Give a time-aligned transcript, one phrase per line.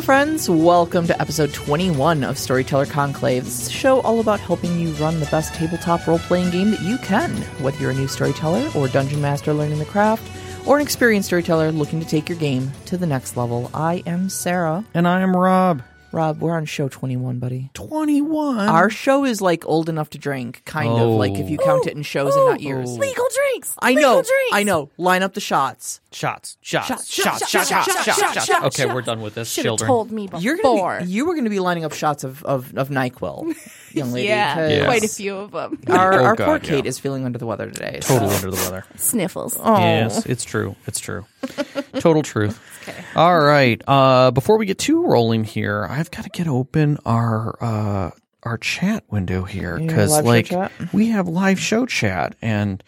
[0.00, 0.48] Hello, friends.
[0.48, 3.44] Welcome to episode 21 of Storyteller Conclave.
[3.44, 6.70] This is a show all about helping you run the best tabletop role playing game
[6.70, 7.30] that you can,
[7.60, 10.26] whether you're a new storyteller or dungeon master learning the craft,
[10.66, 13.70] or an experienced storyteller looking to take your game to the next level.
[13.74, 14.86] I am Sarah.
[14.94, 15.82] And I am Rob.
[16.12, 17.70] Rob, we're on show 21, buddy.
[17.74, 18.58] 21?
[18.58, 21.12] Our show is like old enough to drink, kind oh.
[21.12, 22.62] of like if you count oh, it in shows oh, and not oh.
[22.62, 22.98] years.
[22.98, 23.76] Legal drinks.
[23.78, 24.14] I legal know.
[24.16, 24.52] Drinks.
[24.52, 24.90] I know.
[24.98, 26.00] Line up the shots.
[26.10, 26.58] Shots.
[26.60, 26.88] Shots.
[26.88, 27.08] Shots.
[27.08, 27.38] Shots.
[27.38, 27.50] Shots.
[27.50, 27.70] Shots.
[27.70, 27.86] Shots.
[27.86, 29.52] shots, shots, shots, shots okay, we're done with this.
[29.52, 29.86] Should children.
[29.86, 30.40] told me before.
[30.40, 33.54] You're gonna be, you were going to be lining up shots of of, of Nyquil,
[33.94, 34.28] young lady.
[34.28, 34.84] yeah, yes.
[34.86, 35.80] quite a few of them.
[35.88, 36.88] Our, oh, our God, poor Kate yeah.
[36.88, 38.00] is feeling under the weather today.
[38.02, 38.18] So.
[38.18, 38.84] Totally under the weather.
[38.96, 39.56] Sniffles.
[39.60, 39.78] Oh.
[39.78, 40.74] Yes, it's true.
[40.86, 41.26] It's true.
[42.00, 42.60] Total truth.
[43.14, 43.80] All right.
[43.86, 48.10] Uh, before we get too rolling here, I've got to get open our uh,
[48.42, 50.50] our chat window here because like
[50.92, 52.82] we have live show chat and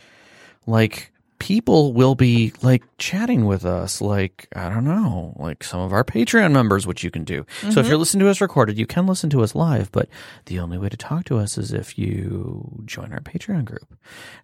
[0.66, 1.11] like
[1.42, 6.04] people will be like chatting with us like i don't know like some of our
[6.04, 7.44] patreon members which you can do.
[7.62, 7.78] So Mm-hmm.
[7.80, 10.08] if you're listening to us recorded you can listen to us live but
[10.46, 13.92] the only way to talk to us is if you join our patreon group.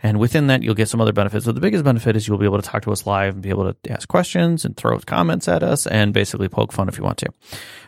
[0.03, 1.47] And within that you'll get some other benefits.
[1.47, 3.51] But the biggest benefit is you'll be able to talk to us live and be
[3.51, 7.05] able to ask questions and throw comments at us and basically poke fun if you
[7.05, 7.29] want to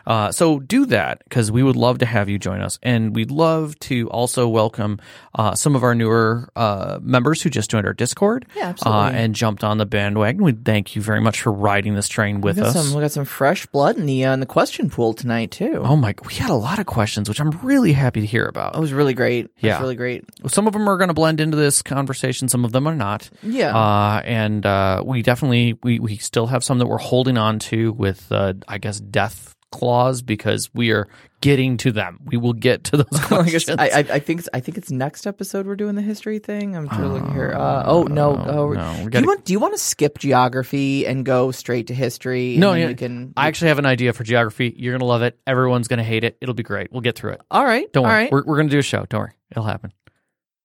[0.06, 3.30] uh, so do that because we would love to have you join us, and we'd
[3.30, 4.98] love to also welcome
[5.34, 8.46] uh, some of our newer uh, members who just joined our Discord.
[8.56, 9.00] Yeah, absolutely.
[9.02, 10.42] Uh, and jumped on the bandwagon.
[10.42, 12.72] We thank you very much for riding this train with We us.
[12.74, 15.82] some we got some fresh blood in the uh, in the question pool tonight too.
[15.84, 16.14] Oh my!
[16.26, 18.76] We had a lot of questions, which I'm really happy to hear about.
[18.76, 19.46] It was really great.
[19.46, 19.80] It was Yeah.
[19.80, 20.24] really great.
[20.48, 22.48] Some of them are going to blend into this conversation.
[22.48, 23.28] Some of them are not.
[23.42, 23.76] Yeah.
[23.76, 27.92] Uh, and uh, we definitely we we still have some that we're holding on to
[27.92, 31.08] with uh, I guess death clause because we are
[31.40, 32.18] getting to them.
[32.24, 33.76] We will get to those I questions.
[33.78, 36.76] I, I, I think it's, I think it's next episode we're doing the history thing.
[36.76, 37.52] I'm trying to look here.
[37.52, 38.36] Uh, oh no!
[38.36, 41.94] Oh, no, do you want do you want to skip geography and go straight to
[41.94, 42.52] history?
[42.52, 43.32] and no, yeah, can.
[43.36, 44.74] I actually have an idea for geography.
[44.76, 45.38] You're gonna love it.
[45.46, 46.36] Everyone's gonna hate it.
[46.40, 46.92] It'll be great.
[46.92, 47.40] We'll get through it.
[47.50, 47.90] all right.
[47.92, 48.12] Don't worry.
[48.24, 48.32] right.
[48.32, 49.06] We're we're gonna do a show.
[49.08, 49.32] Don't worry.
[49.50, 49.92] It'll happen.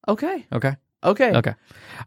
[0.08, 0.46] okay.
[0.52, 0.76] Okay.
[1.06, 1.32] Okay.
[1.32, 1.54] Okay.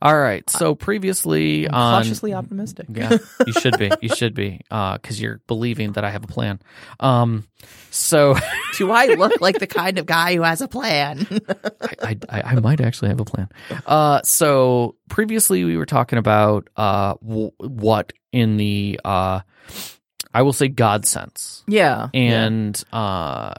[0.02, 0.48] All right.
[0.50, 2.86] So previously on cautiously optimistic.
[2.88, 3.90] Yeah, you should be.
[4.00, 6.60] You should be, because you're believing that I have a plan.
[7.00, 7.46] Um,
[7.90, 8.36] so
[8.76, 11.26] Do I look like the kind of guy who has a plan?
[12.02, 13.48] I, I, I might actually have a plan.
[13.86, 19.40] Uh, so previously we were talking about uh w- what in the uh,
[20.34, 22.08] I will say God sense, yeah.
[22.14, 23.54] and uh,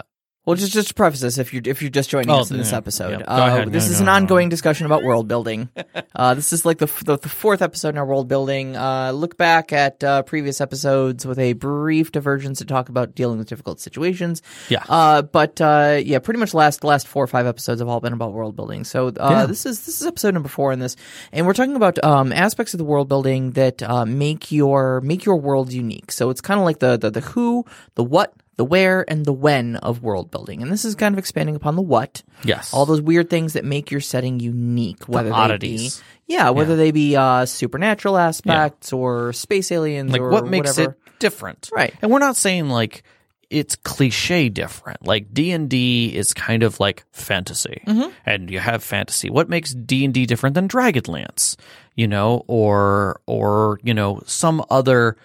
[0.45, 2.57] Well, just just to preface this, if you're if you're just joining Oh, us in
[2.57, 3.25] this yeah, episode, yeah.
[3.25, 3.71] Go uh, ahead.
[3.71, 4.11] this No, is no, an no.
[4.13, 5.69] ongoing discussion about world building.
[6.15, 8.75] uh, this is like the, f- the the fourth episode in our world building.
[8.75, 13.37] Uh, look back at uh, previous episodes with a brief divergence to talk about dealing
[13.37, 14.41] with difficult situations.
[14.69, 14.83] Yeah.
[14.89, 18.13] Uh, but uh, yeah, pretty much last last four or five episodes have all been
[18.13, 18.85] about world building.
[18.85, 20.95] So uh, this is this is episode number four in this,
[21.31, 25.25] and we're talking about um, aspects of the world building that uh, make your make
[25.25, 26.11] your world unique.
[26.11, 29.31] So it's kind of like the, the the who, the what, the where, and the
[29.31, 30.61] when of world building.
[30.61, 32.21] And this is kind of expanding upon the what.
[32.43, 35.95] yes, All those weird things that make your setting unique, whether oddities.
[35.97, 40.45] they be yeah, whether they be uh, supernatural aspects or space aliens like or what
[40.45, 40.91] makes whatever.
[40.91, 41.93] it different Right.
[42.01, 43.03] and we're not saying like
[43.49, 48.09] it's cliche different like d&d is kind of like fantasy Mm-hmm.
[48.25, 51.55] and you have fantasy what makes d&d different than dragonlance
[51.95, 55.17] you know or or you know some other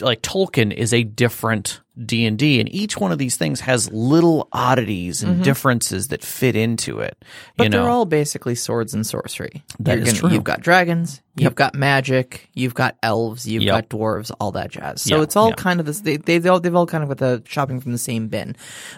[0.00, 3.90] like Tolkien is a different D and D, and each one of these things has
[3.92, 7.16] little oddities and differences that fit into it.
[7.20, 7.52] Mm-hmm.
[7.56, 9.64] But you know, they're all basically swords and sorcery.
[9.80, 10.30] That You're is true.
[10.30, 13.74] You've got dragons, you've got magic, you've got elves, you've Yep.
[13.90, 15.02] got dwarves, all that jazz.
[15.02, 16.00] So Yeah, it's all kind of this.
[16.00, 18.54] They, they've all they've all kind of got the shopping from the same bin.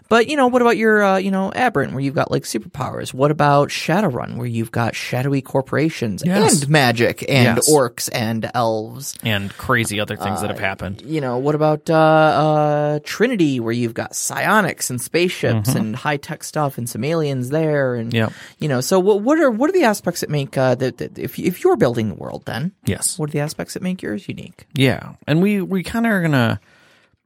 [0.08, 3.14] But you know, what about your uh, you know Aberrant, where you've got like superpowers?
[3.14, 6.62] What about Shadowrun, where you've got shadowy corporations Yes.
[6.62, 7.70] and magic and Yes.
[7.70, 9.16] orcs and elves?
[9.22, 11.02] and crazy other things that have happened.
[11.04, 16.16] You know, what about uh, uh, Trinity, where you've got psionics and spaceships and high
[16.16, 18.16] tech stuff and some aliens there, and Mm-hmm.
[18.16, 18.32] Yep.
[18.58, 21.16] you know, so what what are what are the aspects that make uh, that, that
[21.18, 23.16] if if you're building the world, then Yes.
[23.18, 24.66] what are the aspects that make yours unique?
[24.74, 26.60] Yeah, and we we kind of are gonna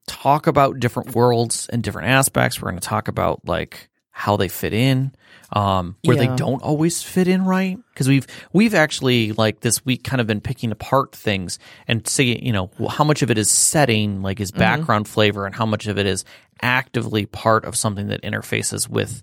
[0.06, 2.60] talk about different worlds and different aspects.
[2.60, 5.12] We're gonna talk about like how they fit in,
[5.52, 6.30] um, where Yeah.
[6.30, 7.76] they don't always fit in right.
[7.92, 11.58] Because we've we've actually like this week kind of been picking apart things
[11.88, 15.54] and see you know how much of it is setting like is background flavor and
[15.54, 16.24] how much of it is
[16.62, 19.22] actively part of something that interfaces with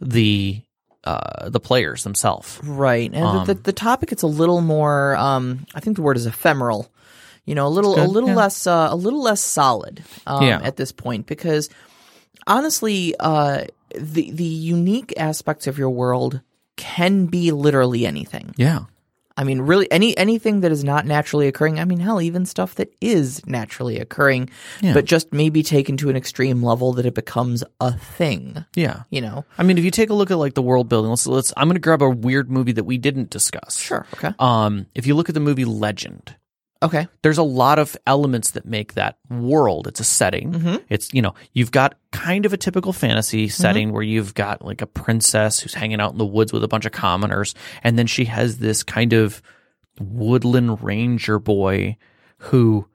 [0.00, 0.60] the
[1.04, 2.60] uh, the players themselves.
[2.64, 5.16] Right, and Um, the, the the topic it's a little more.
[5.16, 6.90] Um, I think the word is ephemeral.
[7.44, 8.36] You know, a little a little yeah.
[8.36, 10.02] less uh, a little less solid.
[10.26, 10.60] Um, Yeah.
[10.62, 11.68] at this point because
[12.46, 13.64] honestly, uh,
[13.98, 16.40] the the unique aspects of your world
[16.76, 18.54] can be literally anything.
[18.56, 18.84] Yeah,
[19.36, 21.78] I mean, really, any anything that is not naturally occurring.
[21.80, 24.50] I mean, hell, even stuff that is naturally occurring,
[24.80, 24.92] Yeah.
[24.94, 28.64] but just maybe taken to an extreme level that it becomes a thing.
[28.76, 29.02] yeah.
[29.10, 29.44] You know?
[29.58, 31.52] I mean, if you take a look at like the world building, let's let's.
[31.56, 33.78] I'm going to grab a weird movie that we didn't discuss.
[33.78, 34.06] Sure.
[34.14, 34.32] Okay.
[34.38, 36.36] Um, if you look at the movie Legend,
[36.82, 37.06] Okay.
[37.22, 39.86] there's a lot of elements that make that world.
[39.86, 40.52] It's a setting.
[40.52, 40.76] Mm-hmm.
[40.88, 44.82] It's you know you've got kind of a typical fantasy setting where you've got like
[44.82, 48.06] a princess who's hanging out in the woods with a bunch of commoners, and then
[48.06, 49.42] she has this kind of
[49.98, 51.96] woodland ranger boy
[52.38, 52.86] who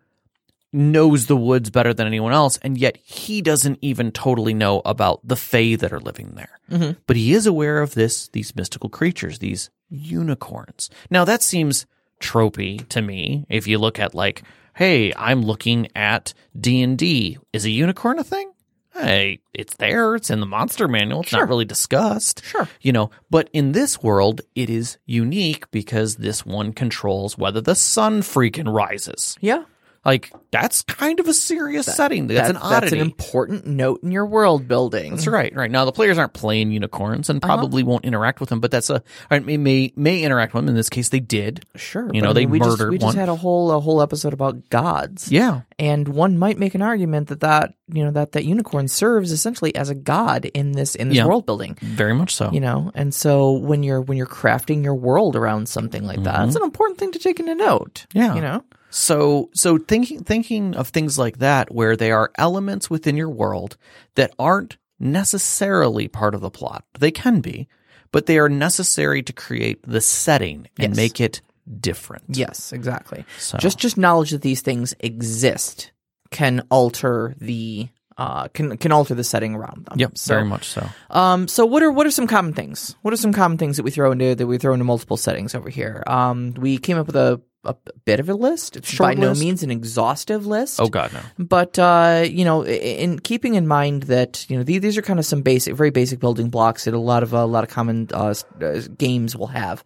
[0.74, 5.25] knows the woods better than anyone else, and yet he doesn't even totally know about
[5.25, 6.60] the fae that are living there.
[6.69, 7.00] Mm-hmm.
[7.07, 10.90] But he is aware of this these mystical creatures, these unicorns.
[11.10, 11.86] Now that seems
[12.19, 13.46] tropey to me.
[13.50, 14.44] If you look at like,
[14.75, 18.52] hey, I'm looking at D and D, is a unicorn a thing?
[18.94, 20.16] Hey, it's there.
[20.16, 21.22] It's in the monster manual.
[21.22, 21.42] It's Sure.
[21.42, 22.44] not really discussed.
[22.44, 22.68] Sure.
[22.81, 27.75] You know, but in this world, it is unique because this one controls whether the
[27.75, 29.38] sun freaking rises.
[29.40, 29.66] Yeah.
[30.07, 32.27] Like that's kind of a serious setting.
[32.27, 32.80] That's, an oddity.
[32.80, 35.12] That's an important note in your world building.
[35.12, 35.54] That's right.
[35.54, 37.54] Right now, the players aren't playing unicorns and Uh-huh.
[37.57, 38.62] probably won't interact with them.
[38.62, 40.69] But that's a I mean, may may interact with them.
[40.69, 41.65] In this case, they did.
[41.75, 42.06] Sure.
[42.13, 43.80] You but know, I they mean, we just, murdered we just had a whole a
[43.81, 45.30] whole episode about gods.
[45.30, 45.62] Yeah.
[45.77, 49.75] And one might make an argument that that you know that that unicorn serves essentially
[49.75, 51.25] as a god in this in this Yeah.
[51.27, 51.77] world building.
[51.81, 52.50] Very much so.
[52.51, 56.48] You know, and so when you're when you're crafting your world around something like that,
[56.48, 58.06] it's an important thing to take into note.
[58.09, 58.18] Mm-hmm.
[58.19, 58.36] Yeah.
[58.36, 58.63] You know.
[58.97, 63.77] So so thinking thinking of things like that where they are elements within your world
[64.15, 66.83] that aren't necessarily part of the plot.
[66.99, 67.67] They can be,
[68.11, 70.97] but they are necessary to create the setting and Yes.
[70.97, 71.41] make it
[71.79, 72.23] different.
[72.29, 73.23] Yes, exactly.
[73.38, 75.91] So- Just just knowledge that these things exist
[76.31, 79.99] can alter the uh can can alter the setting around them.
[79.99, 80.89] Yep, So, very much so.
[81.11, 82.95] Um, so what are what are some common things?
[83.03, 85.53] What are some common things that we throw into that we throw into multiple settings
[85.53, 86.03] over here?
[86.07, 87.75] Um, we came up with a, a
[88.06, 88.75] bit of a list.
[88.78, 90.80] It's Short by no means an exhaustive list.
[90.81, 91.19] Oh god, no.
[91.38, 95.19] But uh, you know, in keeping in mind that you know these, these are kind
[95.19, 98.08] of some basic, very basic building blocks that a lot of a lot of common
[98.14, 99.84] uh, uh, games will have.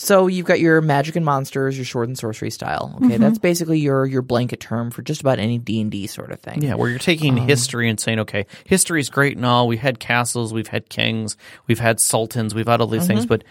[0.00, 2.92] So you've got your magic and monsters, your sword and sorcery style.
[2.96, 3.22] Okay, Mm-hmm.
[3.22, 6.38] that's basically your your blanket term for just about any D and D sort of
[6.38, 6.62] thing.
[6.62, 9.66] Yeah, where you're taking Um, history and saying, okay, history is great and all.
[9.66, 11.36] We had castles, we've had kings,
[11.66, 13.42] we've had sultans, we've had all these things, but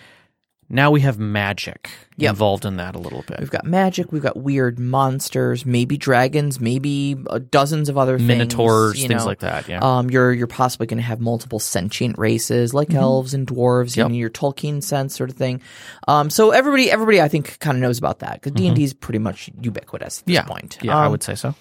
[0.70, 2.24] now we have magic Mm-hmm.
[2.24, 2.30] Yep.
[2.32, 3.40] involved in that a little bit.
[3.40, 8.28] We've got magic, we've got weird monsters, maybe dragons, maybe uh, dozens of other things,
[8.28, 9.28] Minotaurs, you things know.
[9.28, 9.68] like that.
[9.70, 9.82] Yeah.
[9.84, 14.00] Um, you're you're possibly going to have multiple sentient races like elves and dwarves Mm-hmm.
[14.00, 14.08] Yep.
[14.10, 15.62] in your Tolkien sense, sort of thing.
[16.08, 18.84] Um, so everybody everybody I think kind of knows about that because D and D
[18.84, 20.44] is pretty much ubiquitous at this Mm-hmm.
[20.48, 20.52] yeah.
[20.52, 20.78] point.
[20.82, 21.54] Yeah, I Um, would say so.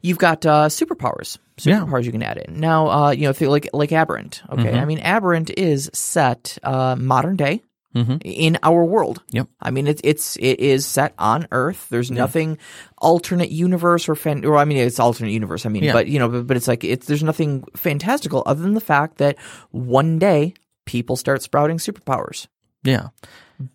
[0.00, 1.38] You've got uh, superpowers.
[1.64, 1.80] Yeah.
[1.80, 2.60] Superpowers you can add in.
[2.60, 4.42] Now, uh, you know, like like Aberrant.
[4.48, 4.78] Okay, Mm-hmm.
[4.78, 7.62] I mean Aberrant is set uh, modern day
[7.94, 8.20] Mhm.
[8.24, 9.22] in our world.
[9.30, 9.48] Yep.
[9.60, 11.86] I mean it's it's it is set on Earth.
[11.90, 12.58] There's nothing
[12.98, 14.44] alternate universe or fan.
[14.44, 15.64] Or I mean it's alternate universe.
[15.64, 15.92] I mean, Yeah.
[15.92, 19.18] but you know, but, but it's like it's there's nothing fantastical other than the fact
[19.18, 19.38] that
[19.70, 20.54] one day
[20.86, 22.46] people start sprouting superpowers.
[22.82, 23.08] Yeah.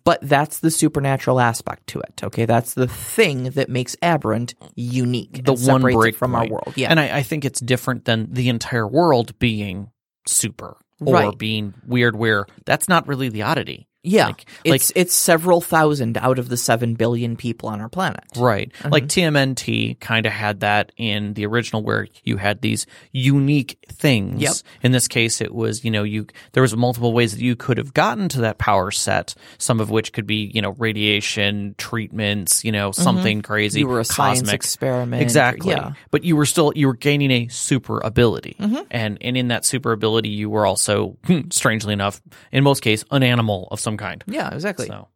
[0.04, 2.20] But that's the supernatural aspect to it.
[2.22, 5.42] Okay, that's the thing that makes Aberrant unique.
[5.44, 6.74] The one break from our world.
[6.76, 9.88] Yeah, And I, I think it's different than the entire world being
[10.26, 11.38] super or Right.
[11.38, 13.88] being weird where that's not really the oddity.
[14.02, 14.26] Yeah.
[14.26, 18.24] like- like- it's it's several thousand out of the seven billion people on our planet.
[18.36, 18.72] Right.
[18.78, 18.88] Mm-hmm.
[18.88, 24.40] Like TMNT kind of had that in the original where you had these unique things.
[24.40, 24.54] Yep.
[24.82, 27.78] In this case it was, you know, you there was multiple ways that you could
[27.78, 32.64] have gotten to that power set, some of which could be, you know, radiation, treatments,
[32.64, 33.80] you know, something crazy.
[33.80, 33.88] Mm-hmm.
[33.88, 34.54] You were a science cosmic.
[34.54, 35.22] experiment.
[35.22, 35.72] Exactly.
[35.72, 35.92] Yeah.
[36.10, 38.56] But you were still you were gaining a super ability.
[38.58, 38.82] Mm-hmm.
[38.90, 41.16] And and in that super ability you were also
[41.50, 42.20] strangely enough,
[42.52, 44.24] in most cases, an animal of some kind.
[44.26, 44.86] Yeah, exactly.
[44.86, 45.08] So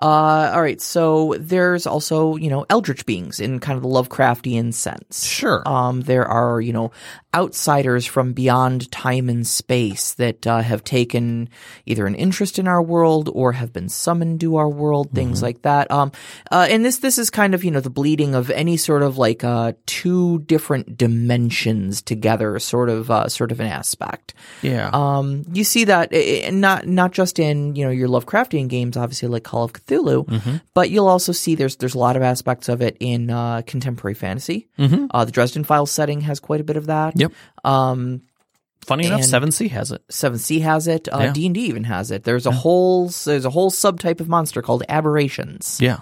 [0.00, 0.80] Uh, all right.
[0.80, 5.26] So there's also, you know, eldritch beings in kind of the Lovecraftian sense.
[5.26, 5.66] Sure.
[5.66, 6.92] Um, there are, you know,
[7.34, 11.48] outsiders from beyond time and space that uh, have taken
[11.86, 15.62] either an interest in our world or have been summoned to our world, things like
[15.62, 15.90] that.
[15.90, 16.10] Um,
[16.50, 19.18] uh, and this this is kind of, you know, the bleeding of any sort of
[19.18, 24.34] like uh, two different dimensions together, sort of uh, sort of an aspect.
[24.62, 24.90] yeah.
[24.92, 28.96] Um, you see that eh, eh, not not just in you know your Lovecraftian games,
[28.96, 30.56] obviously like Call of Cthulhu, Mm-hmm.
[30.74, 34.14] but you'll also see there's there's a lot of aspects of it in uh, contemporary
[34.14, 34.68] fantasy.
[34.78, 35.08] Mhm.
[35.10, 37.14] Uh, the Dresden Files setting has quite a bit of that.
[37.18, 37.32] Yep.
[37.64, 38.22] Um,
[38.86, 40.02] Funny enough, Seven Sea has it.
[40.08, 41.08] Seven Sea has it.
[41.12, 41.32] Uh, Yeah.
[41.34, 42.24] D and D even has it.
[42.24, 45.78] There's a whole there's a whole subtype of monster called aberrations.
[45.80, 45.98] Yeah.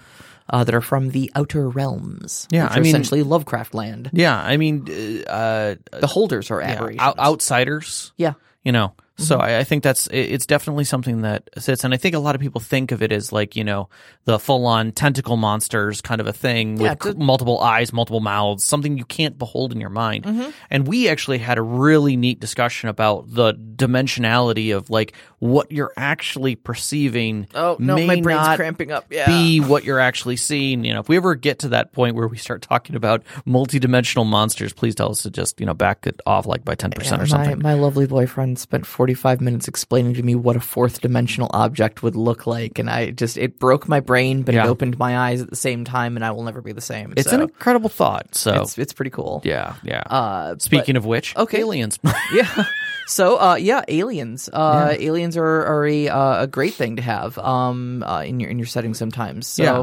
[0.48, 2.46] uh, that are from the outer realms.
[2.52, 4.10] Yeah, which I are mean- essentially Lovecraft land.
[4.12, 4.38] Yeah.
[4.40, 4.86] I mean,
[5.26, 7.00] uh, Beholders are aberrations.
[7.02, 8.12] out- outsiders.
[8.16, 8.94] yeah, you know.
[9.18, 12.34] So I, I think that's it's definitely something that sits and i think a lot
[12.34, 13.88] of people think of it as like you know
[14.24, 18.62] the full-on tentacle monsters kind of a thing Yeah, with a- multiple eyes multiple mouths
[18.64, 20.50] something you can't behold in your mind Mm-hmm.
[20.70, 25.92] and we actually had a really neat discussion about the dimensionality of like what you're
[25.96, 29.06] actually perceiving Oh no, may my brain's not cramping up.
[29.10, 29.26] Yeah.
[29.26, 30.84] be what you're actually seeing.
[30.84, 34.26] You know, if we ever get to that point where we start talking about multidimensional
[34.26, 37.18] monsters, please tell us to just, you know, back it off like by 10% or
[37.18, 37.62] my, something.
[37.62, 42.16] my lovely boyfriend spent 45 minutes explaining to me what a fourth dimensional object would
[42.16, 42.80] look like.
[42.80, 44.64] And I just, it broke my brain, but Yeah.
[44.64, 47.14] it opened my eyes at the same time, and I will never be the same.
[47.16, 48.34] It's so an incredible thought.
[48.34, 49.42] So, it's, it's pretty cool.
[49.44, 50.00] yeah, yeah.
[50.00, 51.60] Uh, Speaking of which, okay.
[51.60, 52.00] aliens.
[52.34, 52.64] yeah.
[53.06, 54.48] So, uh, yeah, aliens.
[54.52, 58.50] Uh, aliens are, are a, uh, a great thing to have, um, uh, in your,
[58.50, 59.46] in your setting sometimes.
[59.46, 59.76] So, yeah.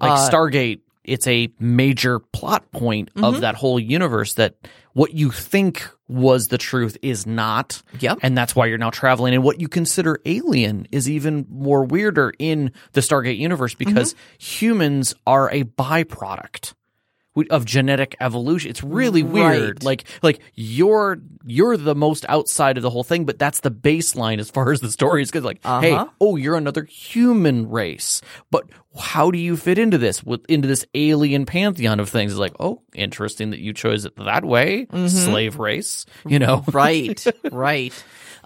[0.00, 3.24] Like uh, Stargate, it's a major plot point Mm-hmm.
[3.24, 4.54] of that whole universe that
[4.92, 7.82] what you think was the truth is not.
[8.00, 8.20] Yep.
[8.22, 9.34] And that's why you're now traveling.
[9.34, 14.38] And what you consider alien is even more weirder in the Stargate universe because Mm-hmm.
[14.38, 16.74] humans are a byproduct
[17.50, 18.70] of genetic evolution.
[18.70, 19.76] It's really weird.
[19.76, 19.82] Right.
[19.84, 24.38] Like like you're you're the most outside of the whole thing, but that's the baseline
[24.38, 25.30] as far as the story is.
[25.30, 26.08] Because like, hey, Uh-huh.
[26.20, 28.64] oh, you're another human race, but
[28.98, 32.32] how do you fit into this with into this alien pantheon of things?
[32.32, 35.06] It's like, oh, interesting that you chose it that way, Mm-hmm.
[35.08, 36.04] slave race.
[36.26, 37.92] You know, right, right.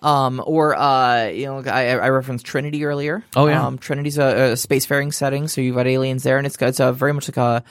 [0.03, 3.23] Um, or uh, you know, I, I referenced Trinity earlier.
[3.37, 3.65] Oh, yeah.
[3.65, 6.81] um, Trinity's a, a spacefaring setting, so you've got aliens there, and it's got it's
[6.81, 7.63] a very much like a,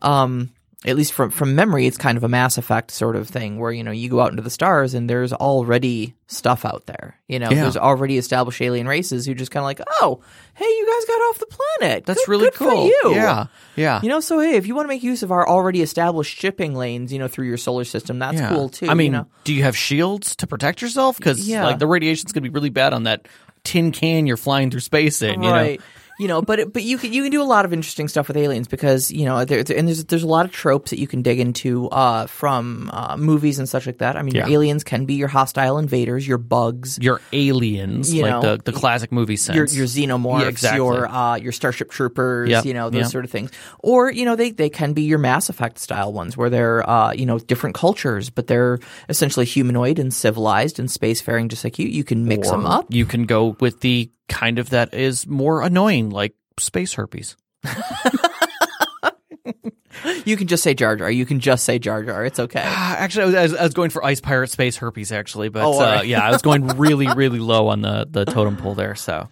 [0.00, 0.50] um,
[0.86, 3.70] at least from from memory, it's kind of a Mass Effect sort of thing where
[3.70, 7.16] you know you go out into the stars and there's already stuff out there.
[7.28, 7.62] You know, Yeah.
[7.62, 10.20] there's already established alien races who just kind of like, oh,
[10.54, 11.46] hey, you guys got off the
[11.78, 12.06] planet.
[12.06, 12.86] that's Good- really good cool.
[12.86, 13.14] You.
[13.14, 13.46] Yeah,
[13.76, 14.00] yeah.
[14.02, 16.74] You know, so hey, if you want to make use of our already established shipping
[16.74, 18.48] lanes, you know, through your solar system, that's yeah.
[18.48, 18.88] cool too.
[18.88, 19.26] I mean, you know?
[19.44, 21.18] do you have shields to protect yourself?
[21.18, 21.64] Because Yeah.
[21.66, 23.26] like the radiation's gonna be really bad on that
[23.64, 25.42] tin can you're flying through space in.
[25.42, 25.76] You know?
[26.20, 28.28] You know, but it, but you can you can do a lot of interesting stuff
[28.28, 31.06] with aliens because you know there, and there's there's a lot of tropes that you
[31.06, 34.16] can dig into uh, from uh, movies and such like that.
[34.16, 38.30] I mean, your aliens can be your hostile invaders, your bugs, Your aliens, You like
[38.32, 39.56] know, the, the classic movie sense.
[39.56, 40.76] your your xenomorphs, Yeah, exactly.
[40.76, 43.10] your uh, your starship troopers, Yep, you know those yep.
[43.10, 43.50] sort of things.
[43.78, 47.12] Or you know they they can be your Mass Effect style ones where they're uh,
[47.12, 51.88] you know different cultures, but they're essentially humanoid and civilized and spacefaring just like you.
[51.88, 52.84] You can mix them up.
[52.90, 57.36] You can go with the kind of that is more annoying, like space herpes.
[60.24, 61.10] You can just say Jar Jar.
[61.10, 62.24] You can just say Jar Jar.
[62.24, 62.60] It's okay.
[62.64, 65.12] Actually, I was, I was going for ice pirate space herpes.
[65.12, 66.06] Actually, but Oh, uh, right.
[66.06, 68.94] yeah, I was going really, really low on the the totem pole there.
[68.94, 69.28] So,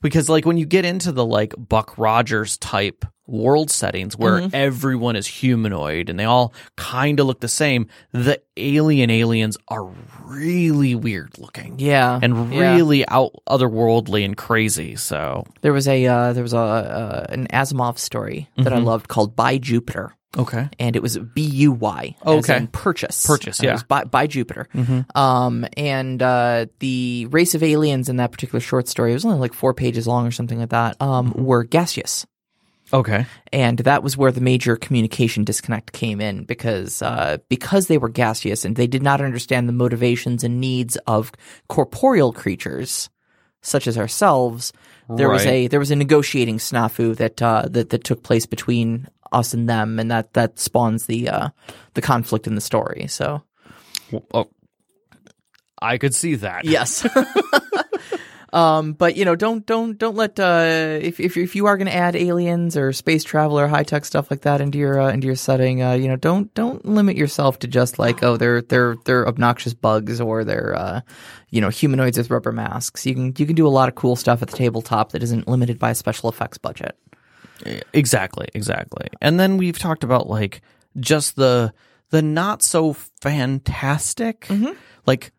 [0.00, 4.54] because like when you get into the like Buck Rogers type world settings where Mm-hmm.
[4.54, 9.84] everyone is humanoid and they all kind of look the same, the alien aliens are
[10.26, 11.78] really weird looking.
[11.78, 12.72] Yeah, And yeah.
[12.74, 14.96] really out otherworldly and crazy.
[14.96, 18.74] So There was a uh, there was a uh, an Asimov story that Mm-hmm.
[18.74, 22.16] I loved called Buy Jupiter, okay, and it was B U Y.
[22.24, 22.56] Okay.
[22.56, 23.26] in purchase.
[23.26, 23.74] Purchase, yeah.
[23.74, 24.66] was by, by Jupiter.
[25.14, 29.38] Um, and uh, the race of aliens in that particular short story it was only
[29.38, 31.00] like four pages long or something like that.
[31.00, 32.26] Um, were gaseous.
[32.92, 37.98] Okay, and that was where the major communication disconnect came in because uh, because they
[37.98, 41.32] were gaseous and they did not understand the motivations and needs of
[41.68, 43.08] corporeal creatures
[43.62, 44.72] such as ourselves.
[45.08, 49.08] There was a there was a negotiating snafu that uh, that that took place between
[49.30, 51.48] us and them, and that that spawns the uh,
[51.94, 53.06] the conflict in the story.
[53.08, 53.42] So
[54.32, 54.48] oh,
[55.80, 56.64] I could see that.
[56.64, 57.06] yes.
[58.52, 61.86] Um, but you know, don't don't don't let uh, if if if you are going
[61.86, 65.10] to add aliens or space travel or high tech stuff like that into your uh,
[65.10, 68.60] into your setting, uh, you know, don't don't limit yourself to just like oh they're
[68.60, 71.00] they're they're obnoxious bugs or they're uh,
[71.48, 73.06] you know humanoids with rubber masks.
[73.06, 75.48] You can you can do a lot of cool stuff at the tabletop that isn't
[75.48, 76.98] limited by a special effects budget.
[77.94, 79.08] Exactly, exactly.
[79.22, 80.60] And then we've talked about like
[81.00, 81.72] just the
[82.10, 84.46] the not so fantastic
[85.06, 85.32] like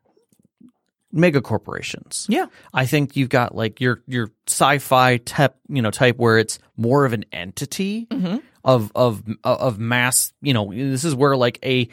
[1.14, 2.26] mega corporations.
[2.28, 2.48] Yeah.
[2.74, 7.06] I think you've got like your your sci-fi type, you know, type where it's more
[7.06, 8.38] of an entity mm-hmm.
[8.66, 11.88] of of of mass, you know, this is where like a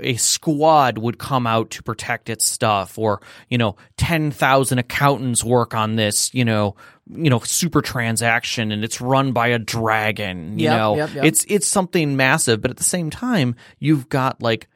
[0.00, 3.20] a squad would come out to protect its stuff or,
[3.50, 6.74] you know, 10,000 accountants work on this, you know,
[7.14, 10.96] you know, super transaction and it's run by a dragon, you Yep, know.
[10.96, 11.24] yep, yep.
[11.26, 14.66] It's it's something massive, but at the same time, you've got like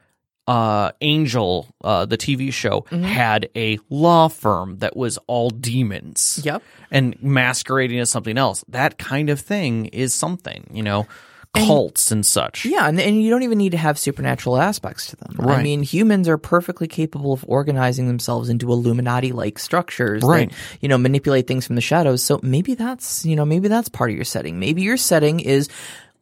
[0.47, 3.03] uh, Angel, uh, the TV show, Mm-hmm.
[3.03, 6.41] had a law firm that was all demons.
[6.43, 6.63] Yep.
[6.89, 8.65] And masquerading as something else.
[8.67, 11.07] That kind of thing is something, you know,
[11.53, 12.65] cults and, such.
[12.65, 15.35] Yeah, and, and you don't even need to have supernatural aspects to them.
[15.41, 20.23] I mean, humans are perfectly capable of organizing themselves into Illuminati-like structures.
[20.23, 20.49] Right.
[20.49, 22.23] That, you know, manipulate things from the shadows.
[22.23, 24.59] So maybe that's you know maybe that's part of your setting.
[24.59, 25.67] Maybe your setting is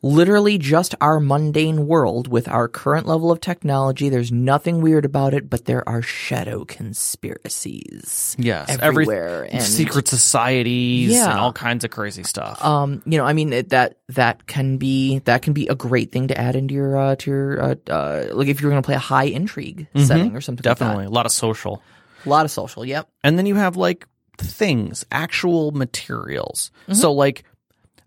[0.02, 4.08] literally just our mundane world with our current level of technology.
[4.10, 8.36] There's nothing weird about it, but there are shadow conspiracies.
[8.40, 8.78] Yes.
[8.80, 11.30] everywhere Every, and secret societies Yeah.
[11.32, 12.64] and all kinds of crazy stuff.
[12.64, 16.12] um, you know, I mean it- that that can be that can be a great
[16.12, 18.86] thing to add into your uh, to your uh, uh, like if you're going to
[18.86, 20.64] play a high intrigue setting or something.
[20.64, 20.70] Mm-hmm.
[20.86, 21.06] Definitely.
[21.06, 21.82] A lot of social.
[22.26, 22.86] a lot of social.
[22.86, 23.08] Yep.
[23.24, 26.72] And then you have like things, actual materials.
[26.84, 26.94] Mm-hmm.
[26.94, 27.44] So like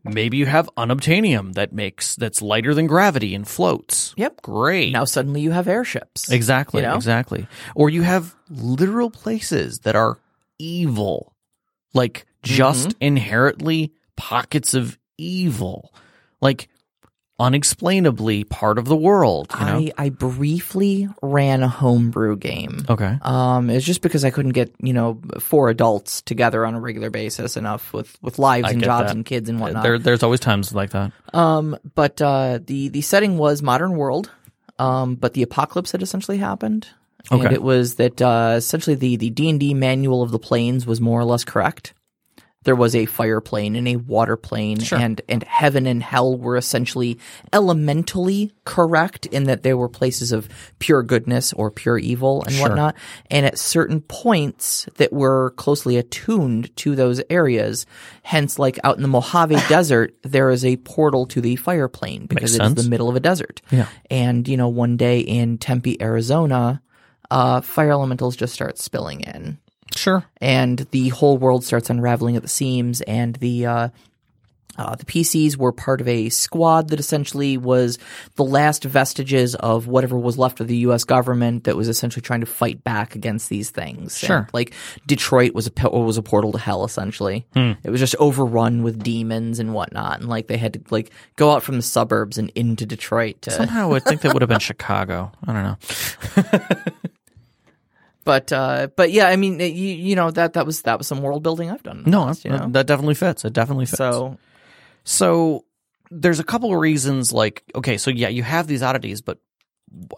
[0.04, 4.14] maybe you have unobtainium that makes that's lighter than gravity and floats.
[4.16, 4.42] Yep.
[4.42, 4.92] Great.
[4.92, 6.30] Now suddenly you have airships.
[6.30, 6.82] exactly.
[6.82, 6.94] you know?
[6.96, 7.46] Exactly.
[7.74, 10.18] Or you have literal places that are
[10.58, 11.34] evil.
[11.94, 12.98] Like just Mm-hmm.
[13.00, 15.94] inherently pockets of evil.
[16.40, 16.68] Like
[17.42, 19.78] unexplainably part of the world, you know?
[19.78, 22.84] I I briefly ran a homebrew game.
[22.88, 23.18] okay.
[23.22, 27.10] Um, it's just because I couldn't get you know four adults together on a regular
[27.10, 29.16] basis enough with with lives I and jobs that.
[29.16, 29.82] and kids and whatnot.
[29.82, 31.12] There, there's always times like that.
[31.34, 34.30] Um, but uh, the the setting was modern world.
[34.78, 36.88] Um, but the apocalypse had essentially happened,
[37.30, 37.54] and Okay.
[37.54, 41.00] it was that uh, essentially the the D and D manual of the planes was
[41.00, 41.92] more or less correct.
[42.64, 46.56] There was a fire plane and a water plane, and and heaven and hell were
[46.56, 47.18] essentially
[47.52, 52.94] elementally correct in that they were places of pure goodness or pure evil and whatnot.
[53.30, 57.86] And at certain points that were closely attuned to those areas,
[58.22, 62.26] hence like out in the Mojave Desert, there is a portal to the fire plane
[62.26, 63.60] because it's the middle of a desert.
[63.70, 63.88] Yeah.
[64.10, 66.82] And you know, one day in Tempe, Arizona,
[67.30, 69.58] uh, fire elementals just start spilling in
[69.96, 70.24] Sure.
[70.40, 73.88] and the whole world starts unraveling at the seams and the uh,
[74.78, 77.98] uh, the PCs were part of a squad that essentially was
[78.36, 81.04] the last vestiges of whatever was left of the U.S.
[81.04, 84.18] government that was essentially trying to fight back against these things.
[84.18, 84.38] Sure.
[84.38, 84.72] And, like
[85.06, 86.84] Detroit was a was a portal to hell.
[86.84, 91.10] Essentially, it was just overrun with demons and whatnot, and like they had to like
[91.36, 93.50] go out from the suburbs and into Detroit to.
[93.50, 95.32] Somehow I think that would have been Chicago.
[95.46, 96.80] I don't know.
[98.24, 101.22] But uh, but yeah, I mean, you you know that that was that was some
[101.22, 102.04] world building I've done.
[102.06, 102.68] No, past, you know?
[102.70, 103.44] that definitely fits.
[103.44, 103.98] It definitely fits.
[103.98, 104.38] so
[105.04, 105.64] So
[106.10, 109.38] there's a couple of reasons like okay, so yeah, you have these oddities, but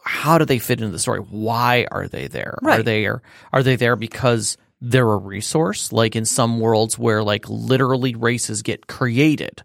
[0.05, 1.21] how do they fit into the story?
[1.21, 2.59] Why are they there?
[2.63, 5.93] Are they are they there because they're a resource?
[5.93, 9.63] Like in some worlds where like literally races get created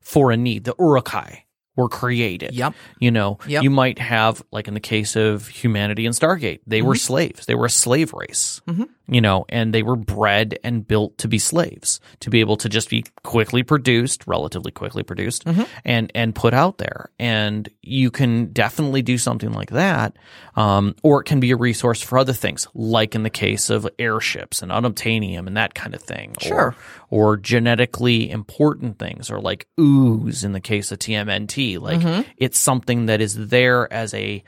[0.00, 0.64] for a need.
[0.64, 1.44] The Uruk-hai
[1.76, 2.54] were created.
[2.54, 2.74] Yep.
[2.98, 3.62] You know, Yep.
[3.62, 6.98] you might have like in the case of humanity and Stargate, they were mm-hmm.
[6.98, 7.46] slaves.
[7.46, 8.60] They were a slave race.
[8.66, 8.84] Mm-hmm.
[9.08, 12.68] You know, and they were bred and built to be slaves, to be able to
[12.68, 15.44] just be quickly produced, relatively quickly produced,
[15.84, 17.10] and and put out there.
[17.18, 20.16] And you can definitely do something like that,
[20.56, 23.86] um, or it can be a resource for other things, like in the case of
[23.98, 26.34] airships and unobtainium and that kind of thing.
[26.40, 26.74] Sure.
[27.10, 31.80] Or, or genetically important things, or like ooze in the case of TMNT.
[31.80, 34.42] Like it's something that is there as a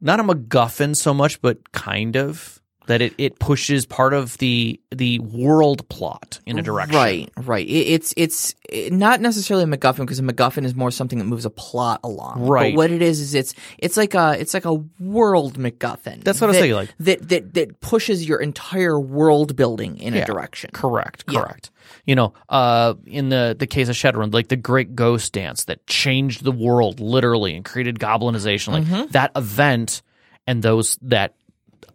[0.00, 4.80] not a MacGuffin so much, but kind of that it, it pushes part of the
[4.90, 6.96] the world plot in a direction.
[6.96, 7.66] Right, right.
[7.66, 8.54] It, it's it's
[8.90, 12.46] not necessarily a MacGuffin because a MacGuffin is more something that moves a plot along.
[12.46, 12.74] Right.
[12.74, 16.24] But what it is is it's it's like a it's like a world MacGuffin.
[16.24, 20.14] That's what I that- say, like- that that that pushes your entire world building in
[20.14, 20.22] Yeah.
[20.22, 20.70] a direction.
[20.72, 21.24] Correct.
[21.30, 21.40] Yeah.
[21.40, 21.70] Correct.
[22.04, 25.86] You know, uh, in the the case of Shadowrun, like the Great Ghost Dance that
[25.86, 29.10] changed the world literally and created goblinization, like Mm-hmm.
[29.12, 30.02] that event
[30.46, 31.34] and those that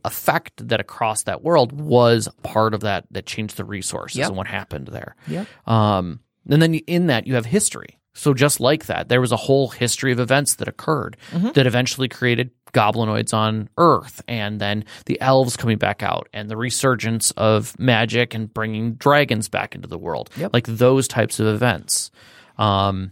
[0.06, 4.28] effect that across that world was part of that that changed the resources Yep.
[4.30, 5.16] and what happened there.
[5.28, 5.48] Yep.
[5.68, 8.00] Um, and then in that you have history.
[8.16, 11.52] So just like that, there was a whole history of events that occurred Mm-hmm.
[11.54, 16.58] that eventually created goblinoids on Earth, and then the elves coming back out, and the
[16.58, 20.54] resurgence of magic and bringing dragons back into the world, Yep.
[20.54, 22.10] like those types of events.
[22.58, 23.12] Um,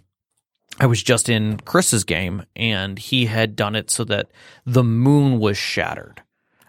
[0.79, 4.31] I was just in Chris's game, and he had done it so that
[4.65, 6.21] the moon was shattered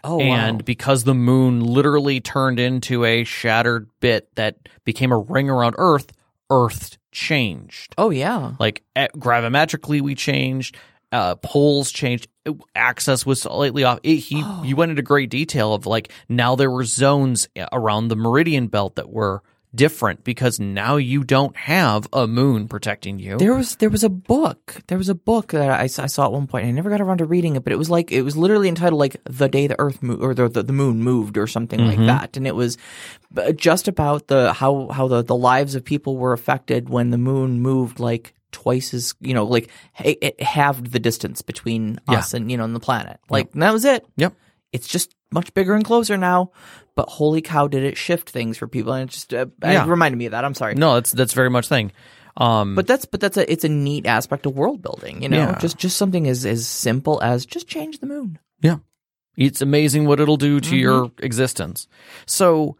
[0.03, 0.63] Oh and wow.
[0.65, 6.11] because the moon literally turned into a shattered bit that became a ring around Earth,
[6.49, 7.95] Earth changed.
[7.97, 8.53] Oh yeah.
[8.59, 10.75] Like gravimetrically, we changed.
[11.11, 12.27] Uh, poles changed.
[12.75, 13.99] Axis was slightly off.
[14.03, 18.15] It, he he went into great detail of like now there were zones around the
[18.15, 19.41] meridian belt that were
[19.75, 23.37] different because now you don't have a moon protecting you.
[23.37, 24.81] There was there was a book.
[24.87, 26.65] There was a book that I, I saw at one point.
[26.65, 28.69] And I never got around to reading it, but it was like it was literally
[28.69, 31.79] entitled like "The Day the Earth Moved" or the, the the Moon Moved or something
[31.79, 32.07] like mm-hmm.
[32.07, 32.37] that.
[32.37, 32.77] And it was
[33.35, 37.17] uh, just about the how how the the lives of people were affected when the
[37.17, 42.19] moon moved like twice as you know like it, halved the distance between Yeah.
[42.19, 43.19] us and you know and the planet.
[43.29, 44.05] Like and that was it.
[44.17, 44.33] Yep.
[44.71, 46.51] It's just much bigger and closer now.
[46.95, 48.93] But holy cow, did it shift things for people?
[48.93, 49.83] And it just uh, Yeah.
[49.83, 50.45] it reminded me of that.
[50.45, 50.75] I'm sorry.
[50.75, 51.91] No, that's that's very much thing.
[52.37, 55.37] Um, But that's but that's a it's a neat aspect of world building, you know.
[55.37, 55.59] Yeah.
[55.59, 58.39] Just just something as as simple as just change the moon.
[58.61, 58.77] Yeah.
[59.35, 61.87] It's amazing what it'll do to your existence.
[62.27, 62.77] So,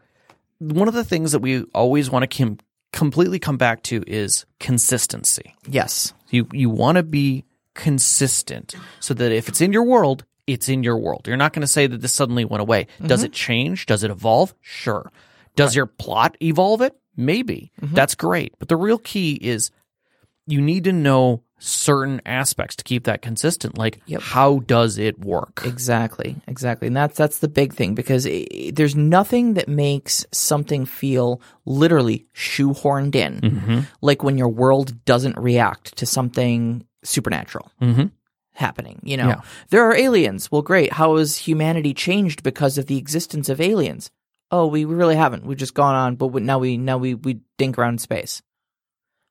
[0.60, 2.58] one of the things that we always want to com-
[2.92, 5.54] completely come back to is consistency.
[5.68, 6.14] Yes.
[6.30, 10.82] You you want to be consistent so that if it's in your world, it's in
[10.82, 11.26] your world.
[11.26, 12.86] You're not going to say that this suddenly went away.
[13.04, 13.86] Does it change?
[13.86, 14.54] Does it evolve?
[14.60, 15.10] Sure.
[15.56, 16.94] Does your plot evolve it?
[17.16, 17.72] Maybe.
[17.80, 18.54] That's great.
[18.58, 19.70] But the real key is
[20.46, 23.78] you need to know certain aspects to keep that consistent.
[23.78, 24.20] Like Yep.
[24.20, 25.62] how does it work?
[25.64, 26.36] Exactly.
[26.46, 26.88] Exactly.
[26.88, 32.26] And that's that's the big thing because i there's nothing that makes something feel literally
[32.34, 33.78] shoehorned in, Mm-hmm.
[34.02, 37.70] like when your world doesn't react to something supernatural.
[37.80, 38.10] Mhm.
[38.54, 39.40] Happening, you know, Yeah.
[39.70, 40.50] there are aliens.
[40.50, 40.92] Well, great.
[40.92, 44.10] How has humanity changed because of the existence of aliens?
[44.50, 45.44] Oh, we really haven't.
[45.44, 48.42] We've just gone on, but now we now we we dink around in space.